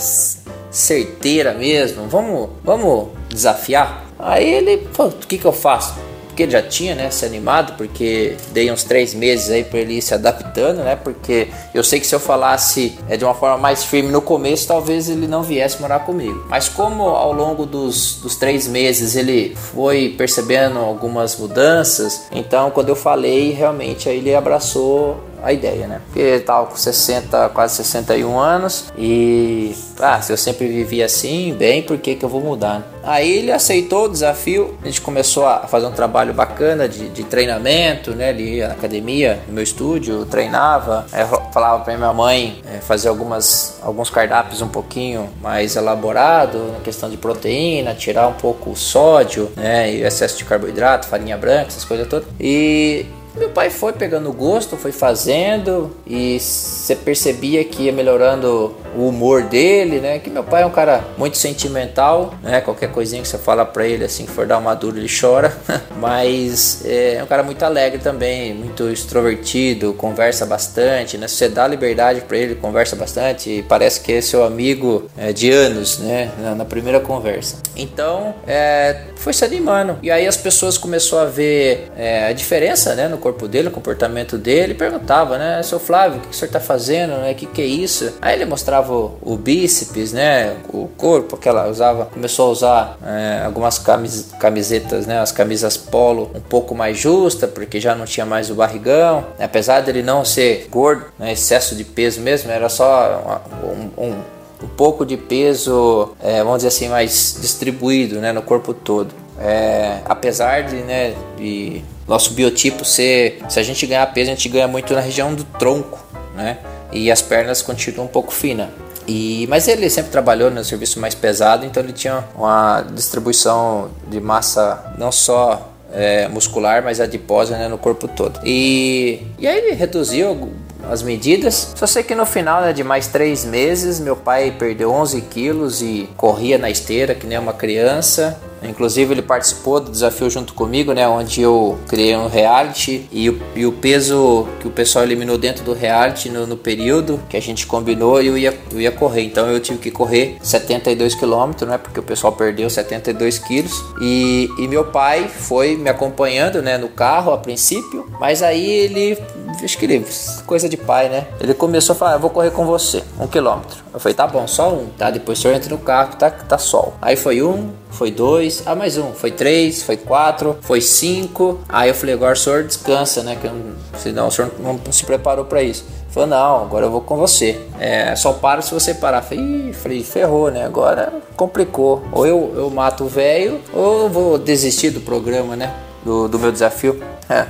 certeira 0.70 1.54
mesmo. 1.54 2.08
Vamos, 2.08 2.50
vamos 2.64 3.08
desafiar. 3.28 4.06
Aí 4.20 4.54
ele, 4.54 4.88
o 5.00 5.10
que 5.28 5.40
que 5.40 5.46
eu 5.46 5.52
faço? 5.52 5.96
Porque 6.34 6.44
ele 6.44 6.52
já 6.52 6.64
tinha 6.64 6.96
né, 6.96 7.12
se 7.12 7.24
animado, 7.26 7.78
porque 7.78 8.36
dei 8.52 8.72
uns 8.72 8.84
três 8.84 9.14
meses 9.14 9.52
aí 9.52 9.64
para 9.64 9.80
ele 9.80 9.94
ir 9.94 10.02
se 10.02 10.16
adaptando, 10.16 10.78
né? 10.84 10.96
Porque 10.96 11.48
eu 11.74 11.84
sei 11.84 12.00
que 12.00 12.08
se 12.08 12.16
eu 12.16 12.20
falasse 12.20 12.98
é, 13.08 13.16
de 13.16 13.24
uma 13.24 13.36
forma 13.36 13.58
mais 13.58 13.84
firme 13.84 14.12
no 14.12 14.20
começo, 14.20 14.68
talvez 14.68 15.08
ele 15.08 15.28
não 15.28 15.44
viesse 15.44 15.80
morar 15.80 16.00
comigo. 16.00 16.44
Mas 16.50 16.68
como 16.68 17.04
ao 17.04 17.32
longo 17.32 17.68
dos, 17.68 18.16
dos 18.16 18.36
três 18.36 18.68
meses 18.68 19.16
ele 19.16 19.56
foi 19.56 20.16
percebendo 20.18 20.80
algumas 20.80 21.38
mudanças, 21.38 22.24
então 22.32 22.72
quando 22.72 22.90
eu 22.90 22.96
falei, 22.96 23.52
realmente 23.52 24.10
aí 24.10 24.18
ele 24.18 24.34
abraçou 24.34 25.24
a 25.44 25.52
ideia, 25.52 25.86
né? 25.88 26.02
Porque 26.06 26.20
ele 26.20 26.44
tava 26.44 26.68
com 26.68 26.76
60, 26.78 27.50
quase 27.50 27.76
61 27.76 28.40
anos 28.40 28.86
e, 28.98 29.76
ah, 30.00 30.22
se 30.22 30.32
eu 30.32 30.38
sempre 30.38 30.68
vivi 30.68 31.04
assim, 31.04 31.54
bem, 31.54 31.84
por 31.84 31.98
que 31.98 32.16
que 32.16 32.24
eu 32.24 32.30
vou 32.30 32.42
mudar? 32.42 32.88
Aí 33.04 33.40
ele 33.40 33.52
aceitou 33.52 34.06
o 34.06 34.10
desafio, 34.10 34.78
a 34.82 34.86
gente 34.86 35.02
começou 35.02 35.46
a 35.46 35.68
fazer 35.68 35.86
um 35.86 35.92
trabalho 35.92 36.34
bacana 36.34 36.88
de, 36.88 37.10
de 37.10 37.24
treinamento, 37.26 38.12
né? 38.12 38.34
Ia 38.34 38.70
na 38.70 38.74
academia, 38.74 39.42
no 39.48 39.56
meu 39.56 39.64
estúdio, 39.64 40.26
treinava, 40.26 41.06
falava 41.52 41.84
para 41.84 41.98
minha 41.98 42.14
mãe 42.14 42.62
é, 42.66 42.78
fazer 42.80 43.10
algumas, 43.10 43.80
alguns 43.82 44.10
cardápios 44.10 44.62
um 44.62 44.70
pouquinho 44.70 45.30
mais 45.42 45.76
elaborado 45.76 46.72
na 46.72 46.80
questão 46.80 47.10
de 47.10 47.18
proteína, 47.18 47.94
tirar 47.94 48.30
um 48.30 48.34
pouco 48.34 48.70
o 48.70 48.76
sódio, 48.76 49.52
né? 49.58 49.92
E 49.92 50.04
excesso 50.04 50.38
de 50.38 50.46
carboidrato, 50.46 51.06
farinha 51.08 51.38
branca, 51.38 51.68
essas 51.68 51.84
coisas 51.84 52.08
todas. 52.08 52.28
E 52.40 53.06
meu 53.36 53.50
pai 53.50 53.70
foi 53.70 53.94
pegando 53.94 54.32
gosto, 54.32 54.78
foi 54.78 54.92
fazendo 54.92 55.92
e 56.06 56.38
você 56.84 56.98
percebia 56.98 57.64
que 57.64 57.84
ia 57.84 57.94
melhorando 57.94 58.76
o 58.94 59.08
humor 59.08 59.44
dele, 59.44 60.02
né? 60.02 60.20
Que 60.20 60.30
meu 60.30 60.44
pai 60.44 60.64
é 60.64 60.66
um 60.66 60.70
cara 60.70 61.02
muito 61.18 61.38
sentimental, 61.38 62.34
né? 62.44 62.60
Qualquer 62.60 62.92
coisinha 62.92 63.22
que 63.22 63.28
você 63.28 63.38
fala 63.38 63.66
para 63.66 63.88
ele 63.88 64.04
assim, 64.04 64.26
que 64.26 64.32
for 64.32 64.46
dar 64.46 64.58
uma 64.58 64.76
dura, 64.76 64.98
ele 64.98 65.08
chora. 65.08 65.56
Mas 65.98 66.84
é 66.86 67.22
um 67.24 67.26
cara 67.26 67.42
muito 67.42 67.64
alegre 67.64 68.00
também, 68.00 68.54
muito 68.54 68.90
extrovertido, 68.90 69.94
conversa 69.94 70.46
bastante, 70.46 71.18
né? 71.18 71.26
Você 71.26 71.48
dá 71.48 71.66
liberdade 71.66 72.20
para 72.20 72.36
ele, 72.38 72.56
conversa 72.56 72.98
bastante 72.98 73.50
e 73.50 73.64
parece 73.64 74.02
que 74.02 74.12
é 74.12 74.22
seu 74.22 74.44
amigo 74.44 75.10
é, 75.18 75.32
de 75.32 75.50
anos, 75.50 76.00
né? 76.00 76.32
Na, 76.38 76.54
na 76.54 76.66
primeira 76.66 77.00
conversa. 77.00 77.60
Então, 77.78 78.36
é, 78.46 79.04
foi 79.16 79.32
se 79.32 79.46
animando. 79.46 79.98
E 80.04 80.12
aí 80.12 80.28
as 80.28 80.36
pessoas 80.36 80.78
começaram 80.78 81.24
a 81.24 81.30
ver 81.30 81.90
é, 81.96 82.28
a 82.28 82.34
diferença, 82.34 82.94
né? 82.94 83.08
No 83.08 83.18
corpo 83.18 83.48
dele, 83.48 83.70
o 83.70 83.72
comportamento 83.72 84.38
dele, 84.38 84.74
perguntava, 84.74 85.38
né, 85.38 85.64
seu 85.64 85.80
Flávio, 85.80 86.18
o 86.18 86.22
que 86.22 86.30
o 86.30 86.34
senhor 86.34 86.48
está 86.48 86.60
fazendo, 86.60 86.73
né, 87.18 87.32
o 87.32 87.36
que, 87.36 87.46
que 87.46 87.62
é 87.62 87.66
isso? 87.66 88.14
Aí 88.22 88.36
ele 88.36 88.46
mostrava 88.46 88.94
o, 88.94 89.18
o 89.22 89.36
bíceps, 89.36 90.12
né, 90.14 90.56
o 90.70 90.88
corpo, 90.98 91.38
que 91.38 91.48
ela 91.48 91.68
usava, 91.70 92.06
começou 92.06 92.50
a 92.50 92.52
usar 92.52 92.98
é, 93.06 93.44
algumas 93.46 93.80
camis, 93.80 94.32
camisetas, 94.40 95.06
né, 95.06 95.20
as 95.20 95.32
camisas 95.32 95.78
polo 95.78 96.32
um 96.36 96.42
pouco 96.42 96.76
mais 96.76 96.98
justa, 96.98 97.48
porque 97.48 97.80
já 97.80 97.96
não 97.96 98.06
tinha 98.06 98.26
mais 98.26 98.50
o 98.50 98.56
barrigão, 98.56 99.26
apesar 99.40 99.82
dele 99.82 100.02
não 100.02 100.24
ser 100.26 100.68
gordo, 100.70 101.06
né, 101.20 101.34
excesso 101.34 101.76
de 101.76 101.84
peso 101.84 102.22
mesmo, 102.22 102.52
era 102.52 102.70
só 102.70 103.42
um, 103.64 104.06
um 104.06 104.34
um 104.64 104.68
pouco 104.68 105.06
de 105.06 105.18
peso, 105.18 106.16
é, 106.24 106.42
vamos 106.42 106.60
dizer 106.60 106.70
assim, 106.70 106.88
mais 106.88 107.38
distribuído 107.42 108.20
né, 108.20 108.32
no 108.32 108.42
corpo 108.42 108.74
todo. 108.74 109.14
É, 109.40 110.00
apesar 110.06 110.64
de, 110.64 110.78
né, 110.78 111.14
de 111.38 111.82
nosso 112.08 112.34
biotipo 112.34 112.86
ser, 112.86 113.40
se 113.50 113.60
a 113.60 113.64
gente 113.64 113.86
ganhar 113.86 114.06
peso, 114.14 114.32
a 114.32 114.36
gente 114.36 114.50
ganha 114.50 114.68
muito 114.68 114.94
na 114.94 115.02
região 115.02 115.34
do 115.34 115.44
tronco, 115.44 116.03
né? 116.36 116.58
E 116.92 117.12
as 117.12 117.22
pernas 117.22 117.62
continuam 117.62 118.06
um 118.06 118.12
pouco 118.12 118.34
finas. 118.34 118.70
E, 119.08 119.46
mas 119.50 119.68
ele 119.68 119.90
sempre 119.90 120.12
trabalhou 120.12 120.50
no 120.50 120.64
serviço 120.64 121.00
mais 121.00 121.14
pesado, 121.14 121.66
então 121.66 121.84
ele 121.84 121.92
tinha 121.92 122.24
uma 122.36 122.82
distribuição 122.94 123.90
de 124.08 124.22
massa 124.22 124.94
não 124.98 125.12
só 125.12 125.74
é, 125.94 126.28
muscular, 126.28 126.82
mas 126.84 127.00
adiposa 127.00 127.58
né, 127.58 127.68
no 127.68 127.78
corpo 127.78 128.08
todo. 128.08 128.40
E, 128.44 129.22
e 129.38 129.48
aí 129.48 129.58
ele 129.58 129.76
reduziu 129.76 130.52
as 130.90 131.02
medidas. 131.02 131.74
Só 131.76 131.88
sei 131.88 132.04
que 132.04 132.16
no 132.16 132.26
final 132.26 132.62
né, 132.62 132.74
de 132.74 132.84
mais 132.84 133.08
três 133.08 133.46
meses, 133.46 134.00
meu 134.00 134.16
pai 134.16 134.52
perdeu 134.52 134.92
11 134.92 135.22
quilos 135.22 135.82
e 135.82 136.10
corria 136.18 136.58
na 136.58 136.70
esteira 136.70 137.16
que 137.16 137.26
nem 137.26 137.38
uma 137.38 137.54
criança. 137.54 138.40
Inclusive 138.68 139.14
ele 139.14 139.22
participou 139.22 139.80
do 139.80 139.92
desafio 139.92 140.30
junto 140.30 140.54
comigo, 140.54 140.94
né? 140.94 141.08
Onde 141.08 141.42
eu 141.42 141.78
criei 141.88 142.16
um 142.16 142.28
reality 142.28 143.08
e 143.12 143.30
o, 143.30 143.42
e 143.56 143.66
o 143.66 143.72
peso 143.72 144.48
que 144.60 144.68
o 144.68 144.72
pessoal 144.72 145.04
eliminou 145.04 145.38
dentro 145.38 145.64
do 145.64 145.74
reality 145.74 146.30
no, 146.30 146.48
no, 146.48 146.56
período 146.56 147.20
que 147.30 147.36
a 147.36 147.42
gente 147.42 147.68
combinou 147.68 148.22
eu 148.22 148.38
ia, 148.38 148.58
eu 148.72 148.80
ia 148.80 148.92
correr. 148.92 149.24
Então 149.24 149.48
eu 149.48 149.60
tive 149.60 149.80
que 149.80 149.92
correr 149.92 150.38
72 150.42 151.16
quilômetros, 151.16 151.70
né? 151.70 151.78
Porque 151.78 152.00
o 152.00 152.04
pessoal 152.04 152.34
perdeu 152.34 152.70
72 152.70 153.40
quilos. 153.40 153.74
E, 154.02 154.50
e 154.58 154.68
meu 154.68 154.86
pai 154.86 155.28
foi 155.28 155.76
me 155.76 155.90
acompanhando, 155.90 156.62
né? 156.62 156.78
No 156.78 156.90
carro 156.90 157.34
a 157.34 157.38
princípio, 157.38 158.10
mas 158.20 158.42
aí 158.42 158.66
ele 158.66 159.18
acho 159.64 159.78
que 159.78 159.86
ele, 159.86 160.06
coisa 160.46 160.70
de 160.70 160.78
pai, 160.78 161.10
né? 161.10 161.28
Ele 161.40 161.54
começou 161.54 161.94
a 161.94 161.96
falar: 161.96 162.14
Eu 162.14 162.20
vou 162.20 162.30
correr 162.30 162.52
com 162.52 162.66
você, 162.66 163.04
um 163.20 163.28
quilômetro. 163.28 163.84
Eu 163.94 164.00
falei: 164.00 164.14
Tá 164.14 164.26
bom, 164.26 164.48
só 164.48 164.74
um, 164.74 164.88
tá? 164.98 165.10
Depois 165.10 165.40
o 165.40 165.42
senhor 165.42 165.56
entra 165.56 165.70
no 165.70 165.78
carro, 165.78 166.16
tá, 166.16 166.30
tá 166.32 166.58
sol. 166.58 166.94
Aí 167.02 167.16
foi 167.16 167.42
um, 167.42 167.72
foi 167.90 168.12
dois, 168.12 168.64
ah, 168.66 168.76
mais 168.76 168.98
um, 168.98 169.14
foi 169.14 169.32
três, 169.32 169.84
foi 169.84 169.98
quatro, 169.98 170.58
foi 170.62 170.82
cinco. 170.82 171.60
Aí 171.68 171.90
eu 171.90 171.96
falei: 171.96 172.16
Agora 172.16 172.34
o 172.34 172.38
senhor 172.38 172.64
descansa, 172.64 173.24
né? 173.24 173.38
Que 173.40 173.48
eu, 173.48 173.54
senão 173.98 174.28
o 174.28 174.32
senhor 174.32 174.52
não 174.60 174.80
se 174.92 175.06
preparou 175.06 175.46
para 175.46 175.62
isso. 175.62 175.86
Falou, 176.14 176.30
não, 176.30 176.62
agora 176.62 176.86
eu 176.86 176.92
vou 176.92 177.02
com 177.02 177.18
você. 177.18 177.60
É, 177.80 178.16
só 178.16 178.34
para 178.34 178.62
se 178.62 178.72
você 178.72 178.94
parar. 178.94 179.24
Falei, 179.24 179.74
falei, 179.74 180.04
ferrou, 180.04 180.52
né? 180.52 180.64
Agora 180.64 181.12
complicou. 181.36 182.04
Ou 182.12 182.28
eu, 182.28 182.54
eu 182.56 182.70
mato 182.70 183.06
o 183.06 183.08
velho, 183.08 183.60
ou 183.74 184.04
eu 184.04 184.10
vou 184.10 184.38
desistir 184.38 184.92
do 184.92 185.02
programa, 185.02 185.56
né? 185.56 185.74
Do, 186.06 186.28
do 186.28 186.38
meu 186.38 186.52
desafio. 186.52 187.02
É. 187.28 187.48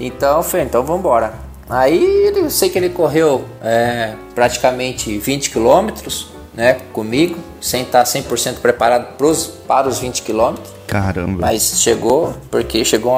Então, 0.00 0.42
falei, 0.42 0.66
então 0.66 0.82
vamos 0.82 1.00
embora. 1.00 1.34
Aí 1.68 2.32
eu 2.34 2.50
sei 2.50 2.68
que 2.68 2.78
ele 2.78 2.88
correu 2.88 3.44
é, 3.62 4.14
praticamente 4.34 5.16
20 5.18 5.50
quilômetros 5.50 6.28
né, 6.52 6.78
comigo, 6.92 7.38
sem 7.60 7.82
estar 7.82 8.02
100% 8.02 8.58
preparado 8.60 9.16
pros, 9.16 9.46
para 9.46 9.88
os 9.88 10.00
20 10.00 10.22
quilômetros. 10.22 10.68
Caramba! 10.86 11.38
Mas 11.40 11.80
chegou, 11.80 12.34
porque 12.50 12.84
chegou 12.84 13.14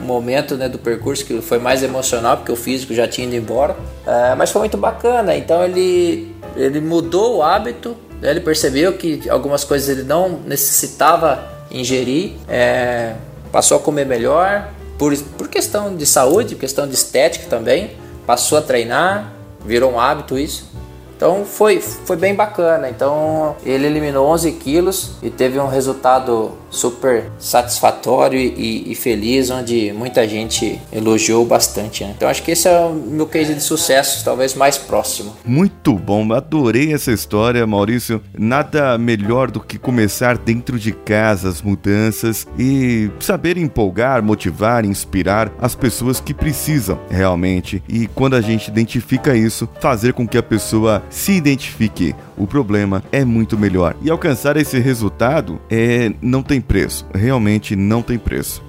um 0.00 0.06
momento 0.06 0.56
né, 0.56 0.68
do 0.68 0.78
percurso 0.78 1.24
que 1.24 1.42
foi 1.42 1.58
mais 1.58 1.82
emocional, 1.82 2.38
porque 2.38 2.50
o 2.50 2.56
físico 2.56 2.94
já 2.94 3.06
tinha 3.06 3.26
ido 3.26 3.36
embora. 3.36 3.76
É, 4.06 4.34
mas 4.34 4.50
foi 4.50 4.60
muito 4.60 4.78
bacana, 4.78 5.36
então 5.36 5.62
ele, 5.62 6.34
ele 6.56 6.80
mudou 6.80 7.36
o 7.36 7.42
hábito, 7.42 7.94
né, 8.22 8.30
ele 8.30 8.40
percebeu 8.40 8.94
que 8.94 9.28
algumas 9.28 9.64
coisas 9.64 9.88
ele 9.90 10.04
não 10.04 10.40
necessitava 10.46 11.46
ingerir, 11.70 12.32
é, 12.48 13.14
passou 13.50 13.76
a 13.76 13.80
comer 13.80 14.06
melhor, 14.06 14.70
por, 15.02 15.18
por 15.36 15.48
questão 15.48 15.96
de 15.96 16.06
saúde, 16.06 16.54
questão 16.54 16.86
de 16.86 16.94
estética 16.94 17.46
também, 17.50 17.96
passou 18.24 18.56
a 18.56 18.62
treinar, 18.62 19.32
virou 19.66 19.90
um 19.90 19.98
hábito 19.98 20.38
isso. 20.38 20.70
Então 21.16 21.44
foi, 21.44 21.80
foi 21.80 22.14
bem 22.14 22.36
bacana. 22.36 22.88
Então 22.88 23.56
ele 23.66 23.84
eliminou 23.84 24.28
11 24.28 24.52
quilos 24.52 25.14
e 25.20 25.28
teve 25.28 25.58
um 25.58 25.66
resultado 25.66 26.52
super 26.72 27.30
satisfatório 27.38 28.40
e, 28.40 28.90
e, 28.90 28.94
feliz, 28.94 29.50
onde 29.50 29.92
muita 29.92 30.26
gente 30.26 30.80
elogiou 30.92 31.44
bastante. 31.44 32.02
Né? 32.02 32.14
Então 32.16 32.28
acho 32.28 32.42
que 32.42 32.50
esse 32.50 32.66
é 32.66 32.76
o 32.80 32.92
meu 32.92 33.26
case 33.26 33.54
de 33.54 33.60
sucesso, 33.60 34.24
talvez 34.24 34.54
mais 34.54 34.78
próximo. 34.78 35.36
Muito 35.44 35.92
bom, 35.94 36.32
adorei 36.32 36.92
essa 36.92 37.12
história, 37.12 37.64
Maurício. 37.66 38.22
Nada 38.36 38.96
melhor 38.96 39.50
do 39.50 39.60
que 39.60 39.78
começar 39.78 40.38
dentro 40.38 40.78
de 40.78 40.92
casa 40.92 41.48
as 41.48 41.60
mudanças 41.60 42.46
e 42.58 43.10
saber 43.20 43.58
empolgar, 43.58 44.22
motivar, 44.22 44.84
inspirar 44.84 45.52
as 45.60 45.74
pessoas 45.74 46.20
que 46.20 46.32
precisam 46.32 46.98
realmente. 47.10 47.82
E 47.86 48.06
quando 48.06 48.34
a 48.34 48.40
gente 48.40 48.68
identifica 48.68 49.36
isso, 49.36 49.68
fazer 49.78 50.14
com 50.14 50.26
que 50.26 50.38
a 50.38 50.42
pessoa 50.42 51.02
se 51.10 51.32
identifique 51.32 52.14
o 52.36 52.46
problema 52.46 53.02
é 53.12 53.24
muito 53.24 53.58
melhor. 53.58 53.94
E 54.02 54.10
alcançar 54.10 54.56
esse 54.56 54.78
resultado 54.78 55.60
é 55.70 56.12
não 56.20 56.42
tem 56.42 56.60
preço, 56.62 57.06
realmente 57.14 57.76
não 57.76 58.00
tem 58.02 58.18
preço. 58.18 58.62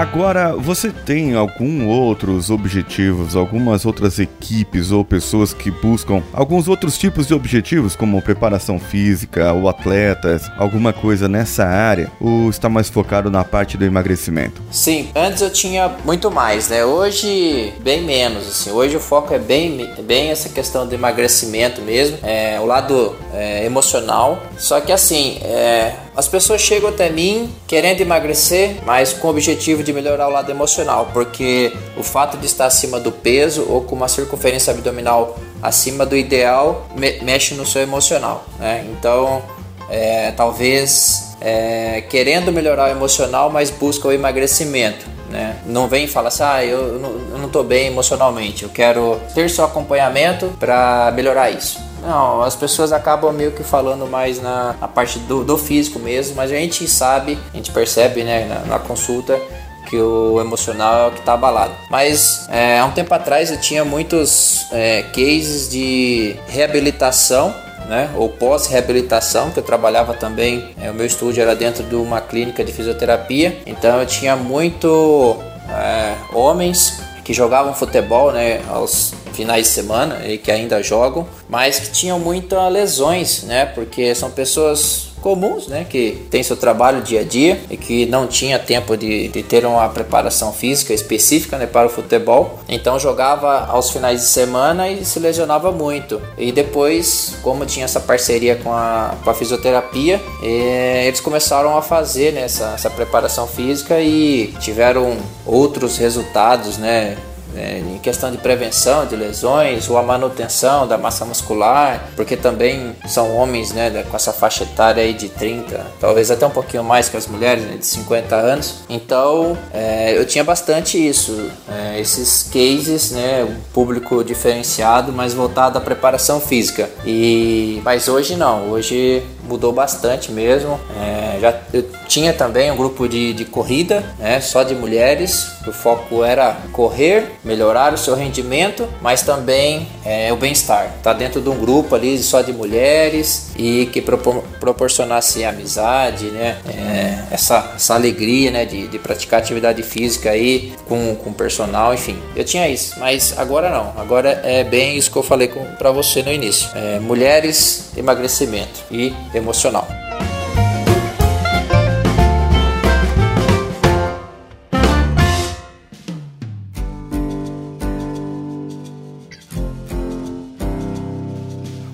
Agora, 0.00 0.56
você 0.56 0.88
tem 0.90 1.34
algum 1.34 1.86
outros 1.86 2.48
objetivos, 2.48 3.36
algumas 3.36 3.84
outras 3.84 4.18
equipes 4.18 4.90
ou 4.90 5.04
pessoas 5.04 5.52
que 5.52 5.70
buscam 5.70 6.22
alguns 6.32 6.68
outros 6.68 6.96
tipos 6.96 7.26
de 7.26 7.34
objetivos, 7.34 7.94
como 7.94 8.22
preparação 8.22 8.80
física 8.80 9.52
ou 9.52 9.68
atletas, 9.68 10.50
alguma 10.56 10.90
coisa 10.90 11.28
nessa 11.28 11.66
área? 11.66 12.10
Ou 12.18 12.48
está 12.48 12.66
mais 12.66 12.88
focado 12.88 13.30
na 13.30 13.44
parte 13.44 13.76
do 13.76 13.84
emagrecimento? 13.84 14.62
Sim, 14.70 15.10
antes 15.14 15.42
eu 15.42 15.52
tinha 15.52 15.90
muito 16.02 16.30
mais, 16.30 16.70
né? 16.70 16.82
Hoje, 16.82 17.70
bem 17.80 18.00
menos, 18.02 18.48
assim. 18.48 18.70
Hoje 18.70 18.96
o 18.96 19.00
foco 19.00 19.34
é 19.34 19.38
bem, 19.38 19.86
bem 20.04 20.30
essa 20.30 20.48
questão 20.48 20.86
do 20.86 20.94
emagrecimento 20.94 21.82
mesmo, 21.82 22.16
é, 22.22 22.58
o 22.58 22.64
lado 22.64 23.14
é, 23.34 23.66
emocional. 23.66 24.42
Só 24.56 24.80
que 24.80 24.92
assim, 24.92 25.40
é, 25.42 25.92
as 26.20 26.28
pessoas 26.28 26.60
chegam 26.60 26.90
até 26.90 27.08
mim 27.08 27.50
querendo 27.66 28.02
emagrecer, 28.02 28.76
mas 28.84 29.14
com 29.14 29.28
o 29.28 29.30
objetivo 29.30 29.82
de 29.82 29.90
melhorar 29.90 30.28
o 30.28 30.30
lado 30.30 30.50
emocional, 30.50 31.08
porque 31.14 31.72
o 31.96 32.02
fato 32.02 32.36
de 32.36 32.44
estar 32.44 32.66
acima 32.66 33.00
do 33.00 33.10
peso 33.10 33.66
ou 33.66 33.80
com 33.80 33.96
uma 33.96 34.06
circunferência 34.06 34.70
abdominal 34.70 35.38
acima 35.62 36.04
do 36.04 36.14
ideal 36.14 36.86
me 36.94 37.22
mexe 37.22 37.54
no 37.54 37.64
seu 37.64 37.80
emocional. 37.80 38.44
Né? 38.58 38.84
Então, 38.90 39.42
é, 39.88 40.30
talvez 40.32 41.36
é, 41.40 42.02
querendo 42.02 42.52
melhorar 42.52 42.88
o 42.88 42.90
emocional, 42.90 43.48
mas 43.48 43.70
busca 43.70 44.06
o 44.06 44.12
emagrecimento. 44.12 45.06
Né? 45.30 45.56
Não 45.64 45.88
vem 45.88 46.04
e 46.04 46.06
fala 46.06 46.28
assim, 46.28 46.42
ah, 46.42 46.62
eu 46.62 46.98
não 47.32 47.46
estou 47.46 47.64
bem 47.64 47.86
emocionalmente, 47.86 48.64
eu 48.64 48.68
quero 48.68 49.18
ter 49.34 49.48
seu 49.48 49.64
acompanhamento 49.64 50.52
para 50.60 51.10
melhorar 51.16 51.50
isso. 51.50 51.80
Não, 52.02 52.42
as 52.42 52.56
pessoas 52.56 52.92
acabam 52.92 53.32
meio 53.32 53.52
que 53.52 53.62
falando 53.62 54.06
mais 54.06 54.40
na, 54.40 54.74
na 54.80 54.88
parte 54.88 55.18
do, 55.20 55.44
do, 55.44 55.58
físico 55.58 55.98
mesmo, 55.98 56.34
mas 56.36 56.50
a 56.50 56.54
gente 56.54 56.88
sabe, 56.88 57.38
a 57.52 57.56
gente 57.56 57.70
percebe 57.70 58.24
né, 58.24 58.46
na, 58.46 58.60
na 58.72 58.78
consulta 58.78 59.38
que 59.86 59.96
o 59.96 60.40
emocional 60.40 61.06
é 61.06 61.08
o 61.08 61.10
que 61.10 61.18
está 61.18 61.34
abalado. 61.34 61.74
Mas 61.90 62.46
é, 62.48 62.78
há 62.78 62.84
um 62.84 62.92
tempo 62.92 63.12
atrás 63.12 63.50
eu 63.50 63.60
tinha 63.60 63.84
muitos 63.84 64.66
é, 64.70 65.02
cases 65.02 65.68
de 65.68 66.36
reabilitação 66.46 67.52
né, 67.88 68.08
ou 68.16 68.28
pós-reabilitação, 68.28 69.50
que 69.50 69.58
eu 69.58 69.64
trabalhava 69.64 70.14
também, 70.14 70.74
é, 70.80 70.90
o 70.90 70.94
meu 70.94 71.04
estúdio 71.04 71.42
era 71.42 71.56
dentro 71.56 71.82
de 71.82 71.96
uma 71.96 72.20
clínica 72.20 72.64
de 72.64 72.72
fisioterapia, 72.72 73.60
então 73.66 73.98
eu 73.98 74.06
tinha 74.06 74.36
muito 74.36 75.36
é, 75.68 76.14
homens 76.32 77.00
que 77.24 77.34
jogavam 77.34 77.74
futebol 77.74 78.32
né, 78.32 78.60
aos 78.68 79.12
finais 79.32 79.66
de 79.66 79.72
semana 79.72 80.26
e 80.26 80.38
que 80.38 80.50
ainda 80.50 80.82
jogam, 80.82 81.26
mas 81.48 81.78
que 81.78 81.90
tinham 81.90 82.18
muitas 82.18 82.72
lesões, 82.72 83.42
né, 83.42 83.66
porque 83.66 84.14
são 84.14 84.30
pessoas 84.30 85.10
comuns, 85.20 85.66
né, 85.68 85.86
que 85.88 86.26
tem 86.30 86.42
seu 86.42 86.56
trabalho 86.56 87.02
dia 87.02 87.20
a 87.20 87.24
dia 87.24 87.60
e 87.70 87.76
que 87.76 88.06
não 88.06 88.26
tinha 88.26 88.58
tempo 88.58 88.96
de, 88.96 89.28
de 89.28 89.42
ter 89.42 89.64
uma 89.64 89.88
preparação 89.88 90.52
física 90.52 90.92
específica 90.92 91.58
né, 91.58 91.66
para 91.66 91.86
o 91.86 91.90
futebol. 91.90 92.58
Então 92.68 92.98
jogava 92.98 93.66
aos 93.66 93.90
finais 93.90 94.20
de 94.20 94.26
semana 94.26 94.88
e 94.88 95.04
se 95.04 95.18
lesionava 95.18 95.70
muito. 95.70 96.20
E 96.38 96.50
depois, 96.50 97.34
como 97.42 97.66
tinha 97.66 97.84
essa 97.84 98.00
parceria 98.00 98.56
com 98.56 98.72
a, 98.72 99.14
com 99.22 99.30
a 99.30 99.34
fisioterapia, 99.34 100.20
eh, 100.42 101.04
eles 101.06 101.20
começaram 101.20 101.76
a 101.76 101.82
fazer 101.82 102.32
né, 102.32 102.42
essa, 102.42 102.72
essa 102.74 102.90
preparação 102.90 103.46
física 103.46 104.00
e 104.00 104.54
tiveram 104.60 105.18
outros 105.46 105.98
resultados, 105.98 106.78
né? 106.78 107.16
É, 107.56 107.78
em 107.78 107.98
questão 107.98 108.30
de 108.30 108.38
prevenção 108.38 109.06
de 109.06 109.16
lesões 109.16 109.88
ou 109.88 109.96
a 109.96 110.02
manutenção 110.02 110.86
da 110.86 110.96
massa 110.96 111.24
muscular, 111.24 112.10
porque 112.16 112.36
também 112.36 112.94
são 113.06 113.36
homens 113.36 113.72
né, 113.72 114.04
com 114.08 114.16
essa 114.16 114.32
faixa 114.32 114.64
etária 114.64 115.02
aí 115.02 115.12
de 115.12 115.28
30, 115.28 115.86
talvez 116.00 116.30
até 116.30 116.46
um 116.46 116.50
pouquinho 116.50 116.84
mais 116.84 117.08
que 117.08 117.16
as 117.16 117.26
mulheres, 117.26 117.64
né, 117.64 117.76
de 117.76 117.86
50 117.86 118.36
anos. 118.36 118.76
Então 118.88 119.56
é, 119.72 120.16
eu 120.16 120.24
tinha 120.26 120.44
bastante 120.44 120.96
isso, 120.96 121.50
é, 121.68 122.00
esses 122.00 122.42
cases, 122.44 123.10
né, 123.10 123.44
um 123.44 123.60
público 123.72 124.22
diferenciado, 124.24 125.12
mas 125.12 125.34
voltado 125.34 125.78
à 125.78 125.80
preparação 125.80 126.40
física. 126.40 126.88
E 127.04 127.80
mas 127.84 128.08
hoje 128.08 128.36
não, 128.36 128.70
hoje 128.70 129.22
mudou 129.50 129.72
bastante 129.72 130.30
mesmo. 130.30 130.80
É, 130.96 131.38
já 131.40 131.60
eu 131.72 131.84
tinha 132.06 132.32
também 132.32 132.70
um 132.70 132.76
grupo 132.76 133.08
de, 133.08 133.32
de 133.34 133.44
corrida, 133.44 134.04
né, 134.18 134.40
só 134.40 134.62
de 134.62 134.74
mulheres. 134.74 135.52
O 135.66 135.72
foco 135.72 136.24
era 136.24 136.56
correr, 136.72 137.32
melhorar 137.44 137.92
o 137.92 137.98
seu 137.98 138.14
rendimento, 138.14 138.88
mas 139.02 139.22
também 139.22 139.88
é, 140.04 140.32
o 140.32 140.36
bem-estar. 140.36 140.94
Tá 141.02 141.12
dentro 141.12 141.40
de 141.40 141.48
um 141.48 141.58
grupo 141.58 141.94
ali 141.94 142.16
só 142.18 142.40
de 142.40 142.52
mulheres 142.52 143.50
e 143.56 143.86
que 143.92 144.00
propor, 144.00 144.42
proporcionasse 144.58 145.44
amizade, 145.44 146.26
né, 146.26 146.56
é, 146.68 147.34
essa, 147.34 147.72
essa 147.74 147.94
alegria, 147.94 148.50
né, 148.50 148.64
de, 148.64 148.86
de 148.88 148.98
praticar 148.98 149.40
atividade 149.40 149.82
física 149.82 150.30
aí 150.30 150.72
com 150.88 151.10
com 151.16 151.32
personal, 151.32 151.92
enfim. 151.94 152.18
Eu 152.34 152.44
tinha 152.44 152.68
isso, 152.68 152.98
mas 152.98 153.34
agora 153.38 153.70
não. 153.70 153.92
Agora 153.96 154.40
é 154.44 154.64
bem 154.64 154.96
isso 154.96 155.10
que 155.10 155.16
eu 155.16 155.22
falei 155.22 155.48
para 155.78 155.90
você 155.90 156.22
no 156.22 156.32
início. 156.32 156.68
É, 156.74 156.98
mulheres, 156.98 157.90
emagrecimento 157.96 158.80
e 158.90 159.12
emocional. 159.40 159.99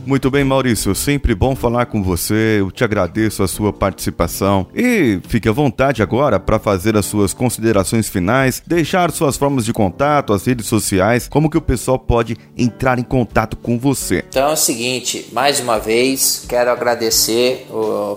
Muito 0.07 0.31
bem, 0.31 0.45
Maurício, 0.45 0.95
sempre 0.95 1.35
bom 1.35 1.57
falar 1.57 1.87
com 1.87 2.01
você. 2.01 2.61
Eu 2.61 2.71
te 2.71 2.85
agradeço 2.85 3.43
a 3.43 3.49
sua 3.49 3.73
participação 3.73 4.69
e 4.73 5.19
fique 5.27 5.49
à 5.49 5.53
vontade 5.53 6.01
agora 6.01 6.39
para 6.39 6.61
fazer 6.61 6.97
as 6.97 7.07
suas 7.07 7.35
considerações 7.35 8.09
finais, 8.09 8.63
deixar 8.65 9.11
suas 9.11 9.37
formas 9.37 9.65
de 9.65 9.73
contato, 9.73 10.33
as 10.33 10.47
redes 10.47 10.67
sociais, 10.67 11.27
como 11.27 11.51
que 11.51 11.59
o 11.59 11.61
pessoal 11.61 11.99
pode 11.99 12.37
entrar 12.57 13.01
em 13.01 13.03
contato 13.03 13.57
com 13.57 13.81
você. 13.81 14.25
Então 14.29 14.51
é 14.51 14.53
o 14.53 14.57
seguinte, 14.57 15.29
mais 15.33 15.59
uma 15.59 15.81
vez 15.81 16.45
quero 16.49 16.71
agradecer 16.71 17.67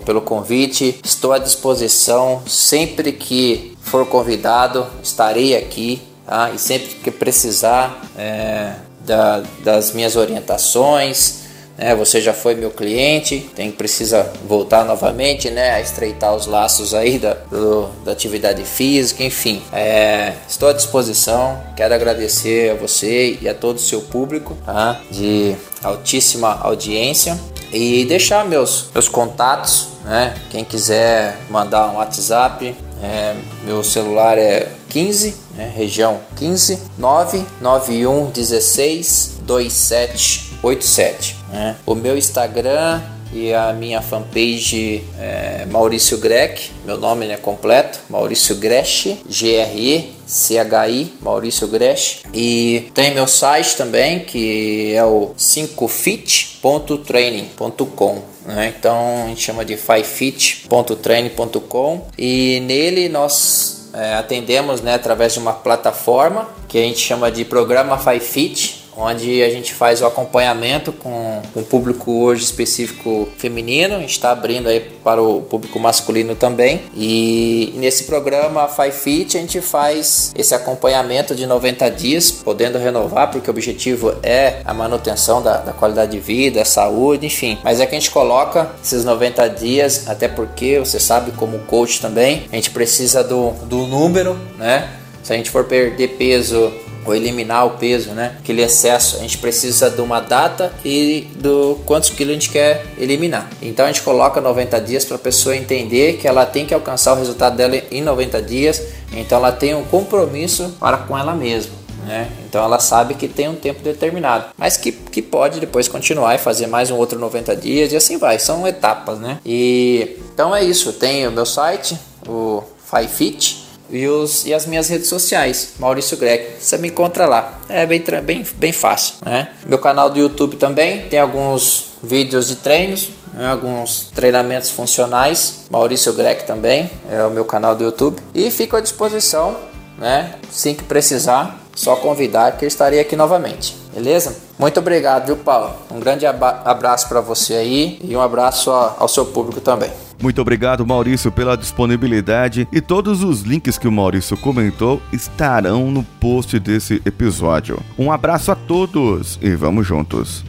pelo 0.06 0.20
convite. 0.20 1.00
Estou 1.02 1.32
à 1.32 1.38
disposição 1.38 2.40
sempre 2.46 3.10
que 3.10 3.76
for 3.80 4.06
convidado, 4.06 4.86
estarei 5.02 5.56
aqui. 5.56 6.00
Tá? 6.24 6.52
E 6.52 6.58
sempre 6.60 6.90
que 7.02 7.10
precisar 7.10 8.00
é, 8.16 8.74
da, 9.04 9.42
das 9.64 9.92
minhas 9.92 10.14
orientações, 10.14 11.49
né? 11.80 11.94
Você 11.94 12.20
já 12.20 12.34
foi 12.34 12.54
meu 12.54 12.70
cliente, 12.70 13.50
tem 13.56 13.72
precisa 13.72 14.30
voltar 14.46 14.84
novamente, 14.84 15.48
né? 15.50 15.72
A 15.72 15.80
estreitar 15.80 16.34
os 16.34 16.46
laços 16.46 16.92
aí 16.92 17.18
da, 17.18 17.32
do, 17.32 17.88
da 18.04 18.12
atividade 18.12 18.62
física, 18.64 19.24
enfim. 19.24 19.62
É, 19.72 20.34
estou 20.46 20.68
à 20.68 20.72
disposição. 20.74 21.58
Quero 21.74 21.94
agradecer 21.94 22.72
a 22.72 22.74
você 22.74 23.38
e 23.40 23.48
a 23.48 23.54
todo 23.54 23.76
o 23.76 23.80
seu 23.80 24.02
público 24.02 24.56
tá? 24.66 25.00
de 25.10 25.56
altíssima 25.82 26.60
audiência 26.60 27.40
e 27.72 28.04
deixar 28.04 28.44
meus, 28.44 28.90
meus 28.92 29.08
contatos, 29.08 29.88
né? 30.04 30.34
Quem 30.50 30.62
quiser 30.62 31.38
mandar 31.48 31.90
um 31.90 31.96
WhatsApp, 31.96 32.76
é, 33.02 33.34
meu 33.64 33.82
celular 33.82 34.36
é 34.36 34.68
15, 34.90 35.34
né? 35.54 35.72
região 35.74 36.20
15 36.36 36.78
991 36.98 38.30
16 38.30 39.38
27 39.46 40.50
87. 40.62 41.36
Né? 41.50 41.76
O 41.86 41.94
meu 41.94 42.18
Instagram 42.18 43.00
e 43.32 43.54
a 43.54 43.72
minha 43.72 44.02
fanpage 44.02 45.04
é 45.18 45.64
Maurício 45.70 46.18
Grec, 46.18 46.68
meu 46.84 46.98
nome 46.98 47.28
é 47.28 47.36
completo, 47.36 48.00
Maurício 48.08 48.56
Gresch, 48.56 49.18
G-R-E-C-H-I, 49.28 51.14
Maurício 51.20 51.68
Gresch. 51.68 52.22
E 52.34 52.90
tem 52.92 53.14
meu 53.14 53.28
site 53.28 53.76
também, 53.76 54.18
que 54.20 54.92
é 54.94 55.04
o 55.04 55.30
5fit.training.com. 55.38 58.22
Né? 58.46 58.74
Então 58.76 59.22
a 59.24 59.28
gente 59.28 59.42
chama 59.42 59.64
de 59.64 59.76
5fit.training.com 59.76 62.06
e 62.18 62.60
nele 62.66 63.08
nós 63.08 63.79
é, 63.92 64.14
atendemos 64.14 64.80
né, 64.80 64.94
através 64.94 65.34
de 65.34 65.38
uma 65.38 65.52
plataforma 65.52 66.48
que 66.68 66.78
a 66.78 66.82
gente 66.82 66.98
chama 66.98 67.30
de 67.30 67.44
programa 67.44 67.98
5fit 67.98 68.79
onde 68.96 69.42
a 69.42 69.50
gente 69.50 69.74
faz 69.74 70.02
o 70.02 70.06
acompanhamento 70.06 70.92
com, 70.92 71.42
o 71.54 71.62
público 71.62 72.24
hoje 72.24 72.44
específico 72.44 73.28
feminino, 73.36 73.96
a 73.96 74.00
gente 74.00 74.12
está 74.12 74.30
abrindo 74.30 74.68
aí 74.68 74.80
para 74.80 75.22
o 75.22 75.42
público 75.42 75.78
masculino 75.78 76.34
também. 76.34 76.82
E 76.94 77.72
nesse 77.76 78.04
programa 78.04 78.68
Five 78.68 78.92
Fit 78.92 79.36
a 79.36 79.40
gente 79.40 79.60
faz 79.60 80.32
esse 80.36 80.54
acompanhamento 80.54 81.34
de 81.34 81.46
90 81.46 81.90
dias, 81.90 82.30
podendo 82.30 82.78
renovar, 82.78 83.30
porque 83.30 83.48
o 83.48 83.52
objetivo 83.52 84.14
é 84.22 84.60
a 84.64 84.72
manutenção 84.72 85.42
da, 85.42 85.58
da 85.58 85.72
qualidade 85.72 86.12
de 86.12 86.20
vida, 86.20 86.64
saúde, 86.64 87.26
enfim. 87.26 87.58
Mas 87.62 87.80
é 87.80 87.86
que 87.86 87.94
a 87.94 87.98
gente 87.98 88.10
coloca 88.10 88.70
esses 88.82 89.04
90 89.04 89.48
dias, 89.50 90.08
até 90.08 90.28
porque 90.28 90.78
você 90.78 90.98
sabe, 91.00 91.32
como 91.32 91.58
coach 91.60 92.00
também, 92.00 92.46
a 92.52 92.56
gente 92.56 92.70
precisa 92.70 93.22
do, 93.22 93.50
do 93.64 93.86
número, 93.86 94.38
né? 94.58 94.90
Se 95.22 95.32
a 95.32 95.36
gente 95.36 95.50
for 95.50 95.64
perder 95.64 96.08
peso 96.16 96.72
ou 97.04 97.14
eliminar 97.14 97.66
o 97.66 97.70
peso, 97.70 98.10
né? 98.10 98.36
Aquele 98.38 98.62
excesso, 98.62 99.16
a 99.16 99.20
gente 99.20 99.38
precisa 99.38 99.90
de 99.90 100.00
uma 100.00 100.20
data 100.20 100.72
e 100.84 101.28
do 101.36 101.78
quantos 101.86 102.10
quilos 102.10 102.30
a 102.30 102.34
gente 102.34 102.50
quer 102.50 102.86
eliminar. 102.98 103.48
Então 103.62 103.84
a 103.84 103.88
gente 103.88 104.02
coloca 104.02 104.40
90 104.40 104.80
dias 104.80 105.04
para 105.04 105.16
a 105.16 105.18
pessoa 105.18 105.56
entender 105.56 106.18
que 106.18 106.28
ela 106.28 106.44
tem 106.46 106.66
que 106.66 106.74
alcançar 106.74 107.14
o 107.14 107.16
resultado 107.16 107.56
dela 107.56 107.76
em 107.90 108.02
90 108.02 108.42
dias. 108.42 108.82
Então 109.12 109.38
ela 109.38 109.52
tem 109.52 109.74
um 109.74 109.84
compromisso 109.84 110.76
para 110.78 110.98
com 110.98 111.16
ela 111.16 111.34
mesma. 111.34 111.80
Né? 112.06 112.28
Então 112.48 112.64
ela 112.64 112.78
sabe 112.78 113.14
que 113.14 113.28
tem 113.28 113.48
um 113.48 113.54
tempo 113.54 113.82
determinado, 113.82 114.46
mas 114.56 114.76
que, 114.76 114.90
que 114.90 115.20
pode 115.20 115.60
depois 115.60 115.86
continuar 115.86 116.34
e 116.34 116.38
fazer 116.38 116.66
mais 116.66 116.90
um 116.90 116.96
outro 116.96 117.18
90 117.18 117.54
dias 117.56 117.92
e 117.92 117.96
assim 117.96 118.16
vai, 118.16 118.38
são 118.38 118.66
etapas, 118.66 119.18
né? 119.18 119.38
E 119.44 120.16
então 120.32 120.56
é 120.56 120.64
isso, 120.64 120.92
tem 120.94 121.28
o 121.28 121.30
meu 121.30 121.44
site, 121.44 121.96
o 122.26 122.62
FiFit, 122.90 123.59
e, 123.90 124.06
os, 124.06 124.46
e 124.46 124.54
as 124.54 124.66
minhas 124.66 124.88
redes 124.88 125.08
sociais, 125.08 125.74
Maurício 125.78 126.16
Greg. 126.16 126.56
Você 126.58 126.78
me 126.78 126.88
encontra 126.88 127.26
lá. 127.26 127.58
É 127.68 127.86
bem, 127.86 128.02
bem, 128.24 128.46
bem 128.56 128.72
fácil. 128.72 129.14
Né? 129.24 129.48
Meu 129.66 129.78
canal 129.78 130.10
do 130.10 130.18
YouTube 130.18 130.56
também 130.56 131.08
tem 131.08 131.18
alguns 131.18 131.90
vídeos 132.02 132.48
de 132.48 132.56
treinos, 132.56 133.10
né? 133.32 133.48
alguns 133.48 134.10
treinamentos 134.14 134.70
funcionais. 134.70 135.66
Maurício 135.70 136.12
Greg 136.12 136.44
também 136.44 136.90
é 137.10 137.24
o 137.24 137.30
meu 137.30 137.44
canal 137.44 137.74
do 137.74 137.84
YouTube. 137.84 138.20
E 138.34 138.50
fico 138.50 138.76
à 138.76 138.80
disposição, 138.80 139.56
né? 139.98 140.34
Assim 140.48 140.74
que 140.74 140.82
precisar, 140.84 141.60
só 141.74 141.96
convidar 141.96 142.56
que 142.56 142.64
eu 142.64 142.68
estarei 142.68 143.00
aqui 143.00 143.16
novamente. 143.16 143.76
Beleza? 143.94 144.36
Muito 144.58 144.78
obrigado, 144.78 145.26
viu, 145.26 145.36
Paulo? 145.36 145.72
Um 145.90 145.98
grande 145.98 146.26
abraço 146.26 147.08
para 147.08 147.20
você 147.20 147.54
aí 147.54 147.98
e 148.04 148.14
um 148.14 148.20
abraço 148.20 148.70
ao 148.70 149.08
seu 149.08 149.26
público 149.26 149.60
também. 149.60 149.90
Muito 150.22 150.40
obrigado, 150.40 150.86
Maurício, 150.86 151.32
pela 151.32 151.56
disponibilidade 151.56 152.68
e 152.70 152.80
todos 152.80 153.22
os 153.22 153.40
links 153.40 153.78
que 153.78 153.88
o 153.88 153.92
Maurício 153.92 154.36
comentou 154.36 155.00
estarão 155.12 155.90
no 155.90 156.02
post 156.02 156.58
desse 156.58 157.00
episódio. 157.06 157.78
Um 157.98 158.12
abraço 158.12 158.52
a 158.52 158.54
todos 158.54 159.38
e 159.40 159.54
vamos 159.54 159.86
juntos. 159.86 160.44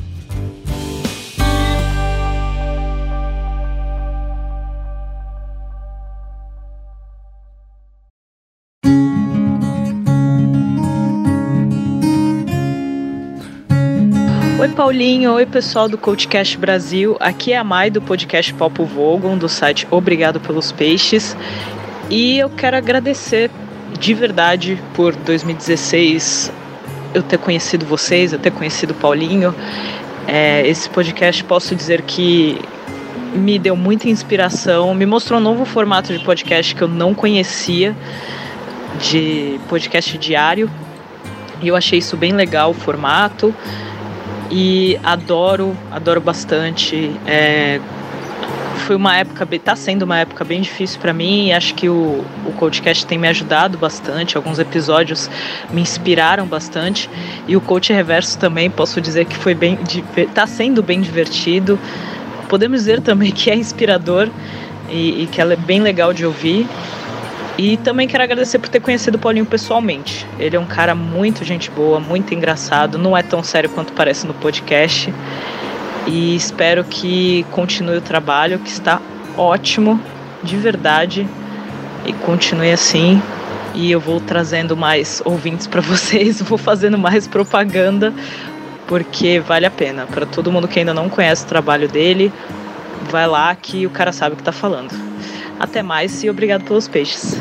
Paulinho, 14.92 15.32
oi 15.32 15.46
pessoal 15.46 15.88
do 15.88 15.98
Coachcast 15.98 16.58
Brasil. 16.58 17.16
Aqui 17.18 17.54
é 17.54 17.58
a 17.58 17.64
Mai 17.64 17.90
do 17.90 18.02
podcast 18.02 18.54
Papo 18.54 18.84
Vogon, 18.84 19.38
do 19.38 19.48
site 19.48 19.88
Obrigado 19.90 20.38
pelos 20.42 20.74
Peixes. 20.74 21.34
E 22.10 22.38
eu 22.38 22.50
quero 22.50 22.76
agradecer 22.76 23.50
de 23.98 24.14
verdade 24.14 24.78
por 24.94 25.16
2016 25.16 26.52
eu 27.14 27.24
ter 27.24 27.38
conhecido 27.38 27.86
vocês, 27.86 28.34
eu 28.34 28.40
ter 28.40 28.52
conhecido 28.52 28.92
o 28.92 28.94
Paulinho. 28.96 29.56
É, 30.28 30.68
esse 30.68 30.90
podcast 30.90 31.42
posso 31.46 31.74
dizer 31.74 32.02
que 32.02 32.60
me 33.34 33.58
deu 33.58 33.78
muita 33.78 34.10
inspiração, 34.10 34.94
me 34.94 35.06
mostrou 35.06 35.40
um 35.40 35.44
novo 35.44 35.64
formato 35.64 36.12
de 36.12 36.22
podcast 36.22 36.76
que 36.76 36.82
eu 36.82 36.90
não 36.90 37.14
conhecia, 37.14 37.96
de 39.00 39.58
podcast 39.70 40.18
diário. 40.18 40.70
E 41.62 41.70
eu 41.70 41.78
achei 41.78 42.00
isso 42.00 42.18
bem 42.18 42.34
legal 42.34 42.72
o 42.72 42.74
formato 42.74 43.56
e 44.52 45.00
adoro, 45.04 45.76
adoro 45.92 46.20
bastante. 46.20 47.16
É, 47.26 47.80
foi 48.82 48.96
uma 48.96 49.16
época, 49.16 49.48
está 49.56 49.76
sendo 49.76 50.04
uma 50.04 50.20
época 50.20 50.44
bem 50.44 50.60
difícil 50.60 51.00
para 51.00 51.14
mim 51.14 51.52
acho 51.54 51.74
que 51.76 51.88
o, 51.88 52.26
o 52.46 52.52
Coachcast 52.58 53.06
tem 53.06 53.18
me 53.18 53.28
ajudado 53.28 53.78
bastante. 53.78 54.36
Alguns 54.36 54.60
episódios 54.60 55.30
me 55.72 55.82
inspiraram 55.82 56.46
bastante 56.46 57.10
e 57.48 57.56
o 57.56 57.62
Coach 57.62 57.94
Reverso 57.94 58.38
também 58.38 58.70
posso 58.70 59.00
dizer 59.00 59.26
que 59.26 59.36
foi 59.38 59.54
bem, 59.54 59.80
está 60.18 60.46
sendo 60.46 60.84
bem 60.84 61.00
divertido. 61.00 61.80
Podemos 62.50 62.82
dizer 62.82 63.02
também 63.02 63.32
que 63.32 63.50
é 63.50 63.56
inspirador 63.56 64.30
e, 64.90 65.24
e 65.24 65.30
que 65.32 65.40
é 65.40 65.56
bem 65.56 65.80
legal 65.80 66.14
de 66.14 66.26
ouvir. 66.26 66.68
E 67.62 67.78
também 67.78 68.08
quero 68.08 68.24
agradecer 68.24 68.58
por 68.58 68.70
ter 68.70 68.80
conhecido 68.80 69.18
o 69.18 69.20
Paulinho 69.20 69.46
pessoalmente. 69.46 70.26
Ele 70.40 70.56
é 70.56 70.60
um 70.60 70.66
cara 70.66 70.96
muito 70.96 71.46
gente 71.46 71.70
boa, 71.70 72.00
muito 72.00 72.34
engraçado, 72.34 72.98
não 72.98 73.16
é 73.16 73.22
tão 73.22 73.44
sério 73.44 73.70
quanto 73.70 73.94
parece 73.94 74.26
no 74.26 74.34
podcast. 74.34 75.14
E 76.08 76.36
espero 76.36 76.84
que 76.84 77.46
continue 77.52 77.98
o 77.98 78.02
trabalho, 78.02 78.58
que 78.58 78.68
está 78.72 79.00
ótimo, 79.38 80.02
de 80.42 80.58
verdade. 80.58 81.28
E 82.04 82.12
continue 82.14 82.72
assim. 82.72 83.22
E 83.76 83.92
eu 83.92 84.00
vou 84.00 84.20
trazendo 84.20 84.76
mais 84.76 85.22
ouvintes 85.24 85.68
para 85.68 85.82
vocês, 85.86 86.42
vou 86.42 86.58
fazendo 86.58 86.98
mais 86.98 87.28
propaganda, 87.28 88.12
porque 88.88 89.40
vale 89.40 89.68
a 89.68 89.72
pena. 89.72 90.08
Para 90.08 90.26
todo 90.26 90.52
mundo 90.52 90.68
que 90.68 90.80
ainda 90.80 90.96
não 90.96 91.08
conhece 91.08 91.46
o 91.46 91.48
trabalho 91.48 91.88
dele, 91.88 92.34
vai 93.12 93.28
lá 93.28 93.54
que 93.54 93.86
o 93.86 93.92
cara 93.92 94.12
sabe 94.12 94.34
o 94.34 94.36
que 94.36 94.42
está 94.42 94.52
falando. 94.52 94.92
Até 95.60 95.84
mais 95.84 96.24
e 96.24 96.30
obrigado 96.32 96.64
pelos 96.64 96.88
peixes. 96.88 97.40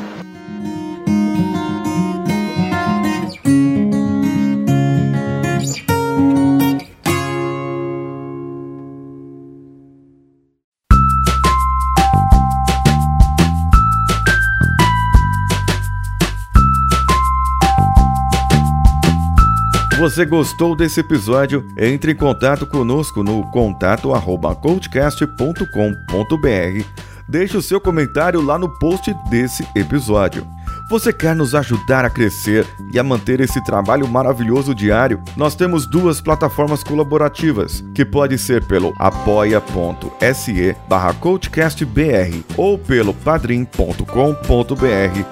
Você 20.10 20.24
gostou 20.24 20.74
desse 20.74 20.98
episódio, 20.98 21.64
entre 21.78 22.10
em 22.10 22.16
contato 22.16 22.66
conosco 22.66 23.22
no 23.22 23.48
contato 23.52 24.12
arroba 24.12 24.56
coachcast.com.br. 24.56 26.84
Deixe 27.28 27.56
o 27.56 27.62
seu 27.62 27.80
comentário 27.80 28.42
lá 28.42 28.58
no 28.58 28.68
post 28.80 29.14
desse 29.30 29.64
episódio. 29.72 30.44
Você 30.90 31.12
quer 31.12 31.37
nos 31.37 31.55
ajudar 31.55 32.05
a 32.05 32.11
crescer 32.11 32.66
e 32.92 32.98
a 32.98 33.05
manter 33.05 33.38
esse 33.38 33.62
trabalho 33.62 34.09
maravilhoso 34.09 34.74
diário? 34.74 35.22
Nós 35.37 35.55
temos 35.55 35.87
duas 35.87 36.20
plataformas 36.20 36.83
colaborativas, 36.83 37.85
que 37.94 38.05
pode 38.05 38.37
ser 38.37 38.64
pelo 38.64 38.92
apoia.se 38.98 40.76
barra 40.88 41.14
coachcastbr 41.14 42.42
ou 42.57 42.76
pelo 42.76 43.14
padrim.com.br 43.14 44.05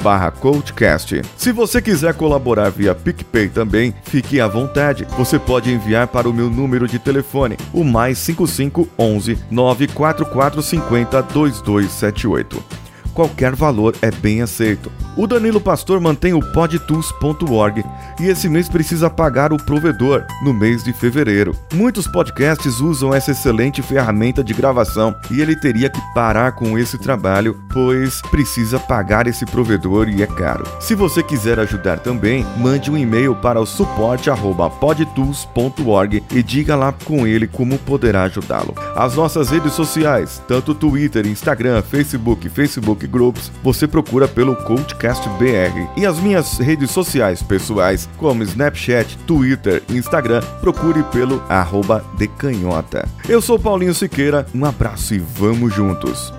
barra 0.01 0.31
coachcast. 0.31 1.23
Se 1.37 1.51
você 1.51 1.83
quiser 1.83 2.15
colaborar 2.15 2.71
via 2.71 2.95
PicPay 2.95 3.49
também, 3.49 3.93
fique 4.05 4.41
à 4.41 4.47
vontade. 4.47 5.09
Você 5.17 5.41
pode 5.41 5.73
enviar 5.73 6.07
para 6.07 6.29
o 6.29 6.33
meu 6.33 6.49
número 6.49 6.87
de 6.87 7.01
telefone, 7.01 7.57
o 7.73 7.83
mais 7.83 8.17
5511 8.19 9.37
94450 9.51 11.23
2278. 11.23 12.88
Qualquer 13.19 13.55
valor 13.57 13.97
é 14.01 14.13
bem 14.13 14.43
aceito. 14.43 14.93
O 15.17 15.27
Danilo 15.27 15.61
Pastor 15.61 16.01
mantém 16.01 16.33
o 16.33 16.39
podtools.org 16.53 17.85
e 18.21 18.29
esse 18.29 18.49
mês 18.49 18.69
precisa 18.69 19.11
pagar 19.11 19.53
o 19.53 19.57
provedor 19.57 20.25
no 20.45 20.55
mês 20.55 20.85
de 20.85 20.93
fevereiro. 20.93 21.53
Muitos 21.75 22.07
podcasts 22.07 22.79
usam 22.79 23.13
essa 23.13 23.33
excelente 23.33 23.83
ferramenta 23.83 24.45
de 24.45 24.55
gravação 24.55 25.13
e 25.33 25.41
ele 25.41 25.57
teria 25.57 25.91
que 25.91 26.01
parar 26.15 26.53
com 26.53 26.79
esse 26.79 26.97
trabalho, 26.97 27.61
pois 27.73 28.23
precisa 28.31 28.79
pagar 28.79 29.27
esse 29.27 29.45
provedor 29.45 30.09
e 30.09 30.23
é 30.23 30.27
caro. 30.29 30.63
Se 30.79 30.95
você 30.95 31.21
quiser 31.21 31.59
ajudar 31.59 31.99
também, 31.99 32.47
mande 32.57 32.89
um 32.89 32.97
e-mail 32.97 33.35
para 33.35 33.61
o 33.61 33.67
suporte@podtools.org 33.67 36.23
e 36.31 36.41
diga 36.41 36.77
lá 36.77 36.93
com 36.93 37.27
ele 37.27 37.49
como 37.49 37.77
poderá 37.79 38.23
ajudá-lo. 38.23 38.77
As 38.95 39.17
nossas 39.17 39.51
redes 39.51 39.73
sociais, 39.73 40.41
tanto 40.47 40.73
Twitter, 40.73 41.27
Instagram, 41.27 41.83
Facebook, 41.83 42.49
Facebook 42.49 43.08
Groups, 43.09 43.51
você 43.63 43.87
procura 43.87 44.29
pelo 44.29 44.55
Coachcast 44.55 45.29
BR. 45.31 45.89
E 45.97 46.07
as 46.07 46.19
minhas 46.21 46.59
redes 46.59 46.91
sociais 46.91 47.43
pessoais, 47.43 48.09
como 48.17 48.43
Snapchat, 48.43 49.17
Twitter 49.27 49.83
e 49.89 49.97
Instagram, 49.97 50.43
procure 50.61 51.03
pelo 51.05 51.43
arroba 51.49 52.05
decanhota. 52.17 53.09
Eu 53.29 53.41
sou 53.41 53.59
Paulinho 53.59 53.95
Siqueira, 53.95 54.47
um 54.55 54.65
abraço 54.65 55.15
e 55.15 55.19
vamos 55.19 55.75
juntos! 55.75 56.33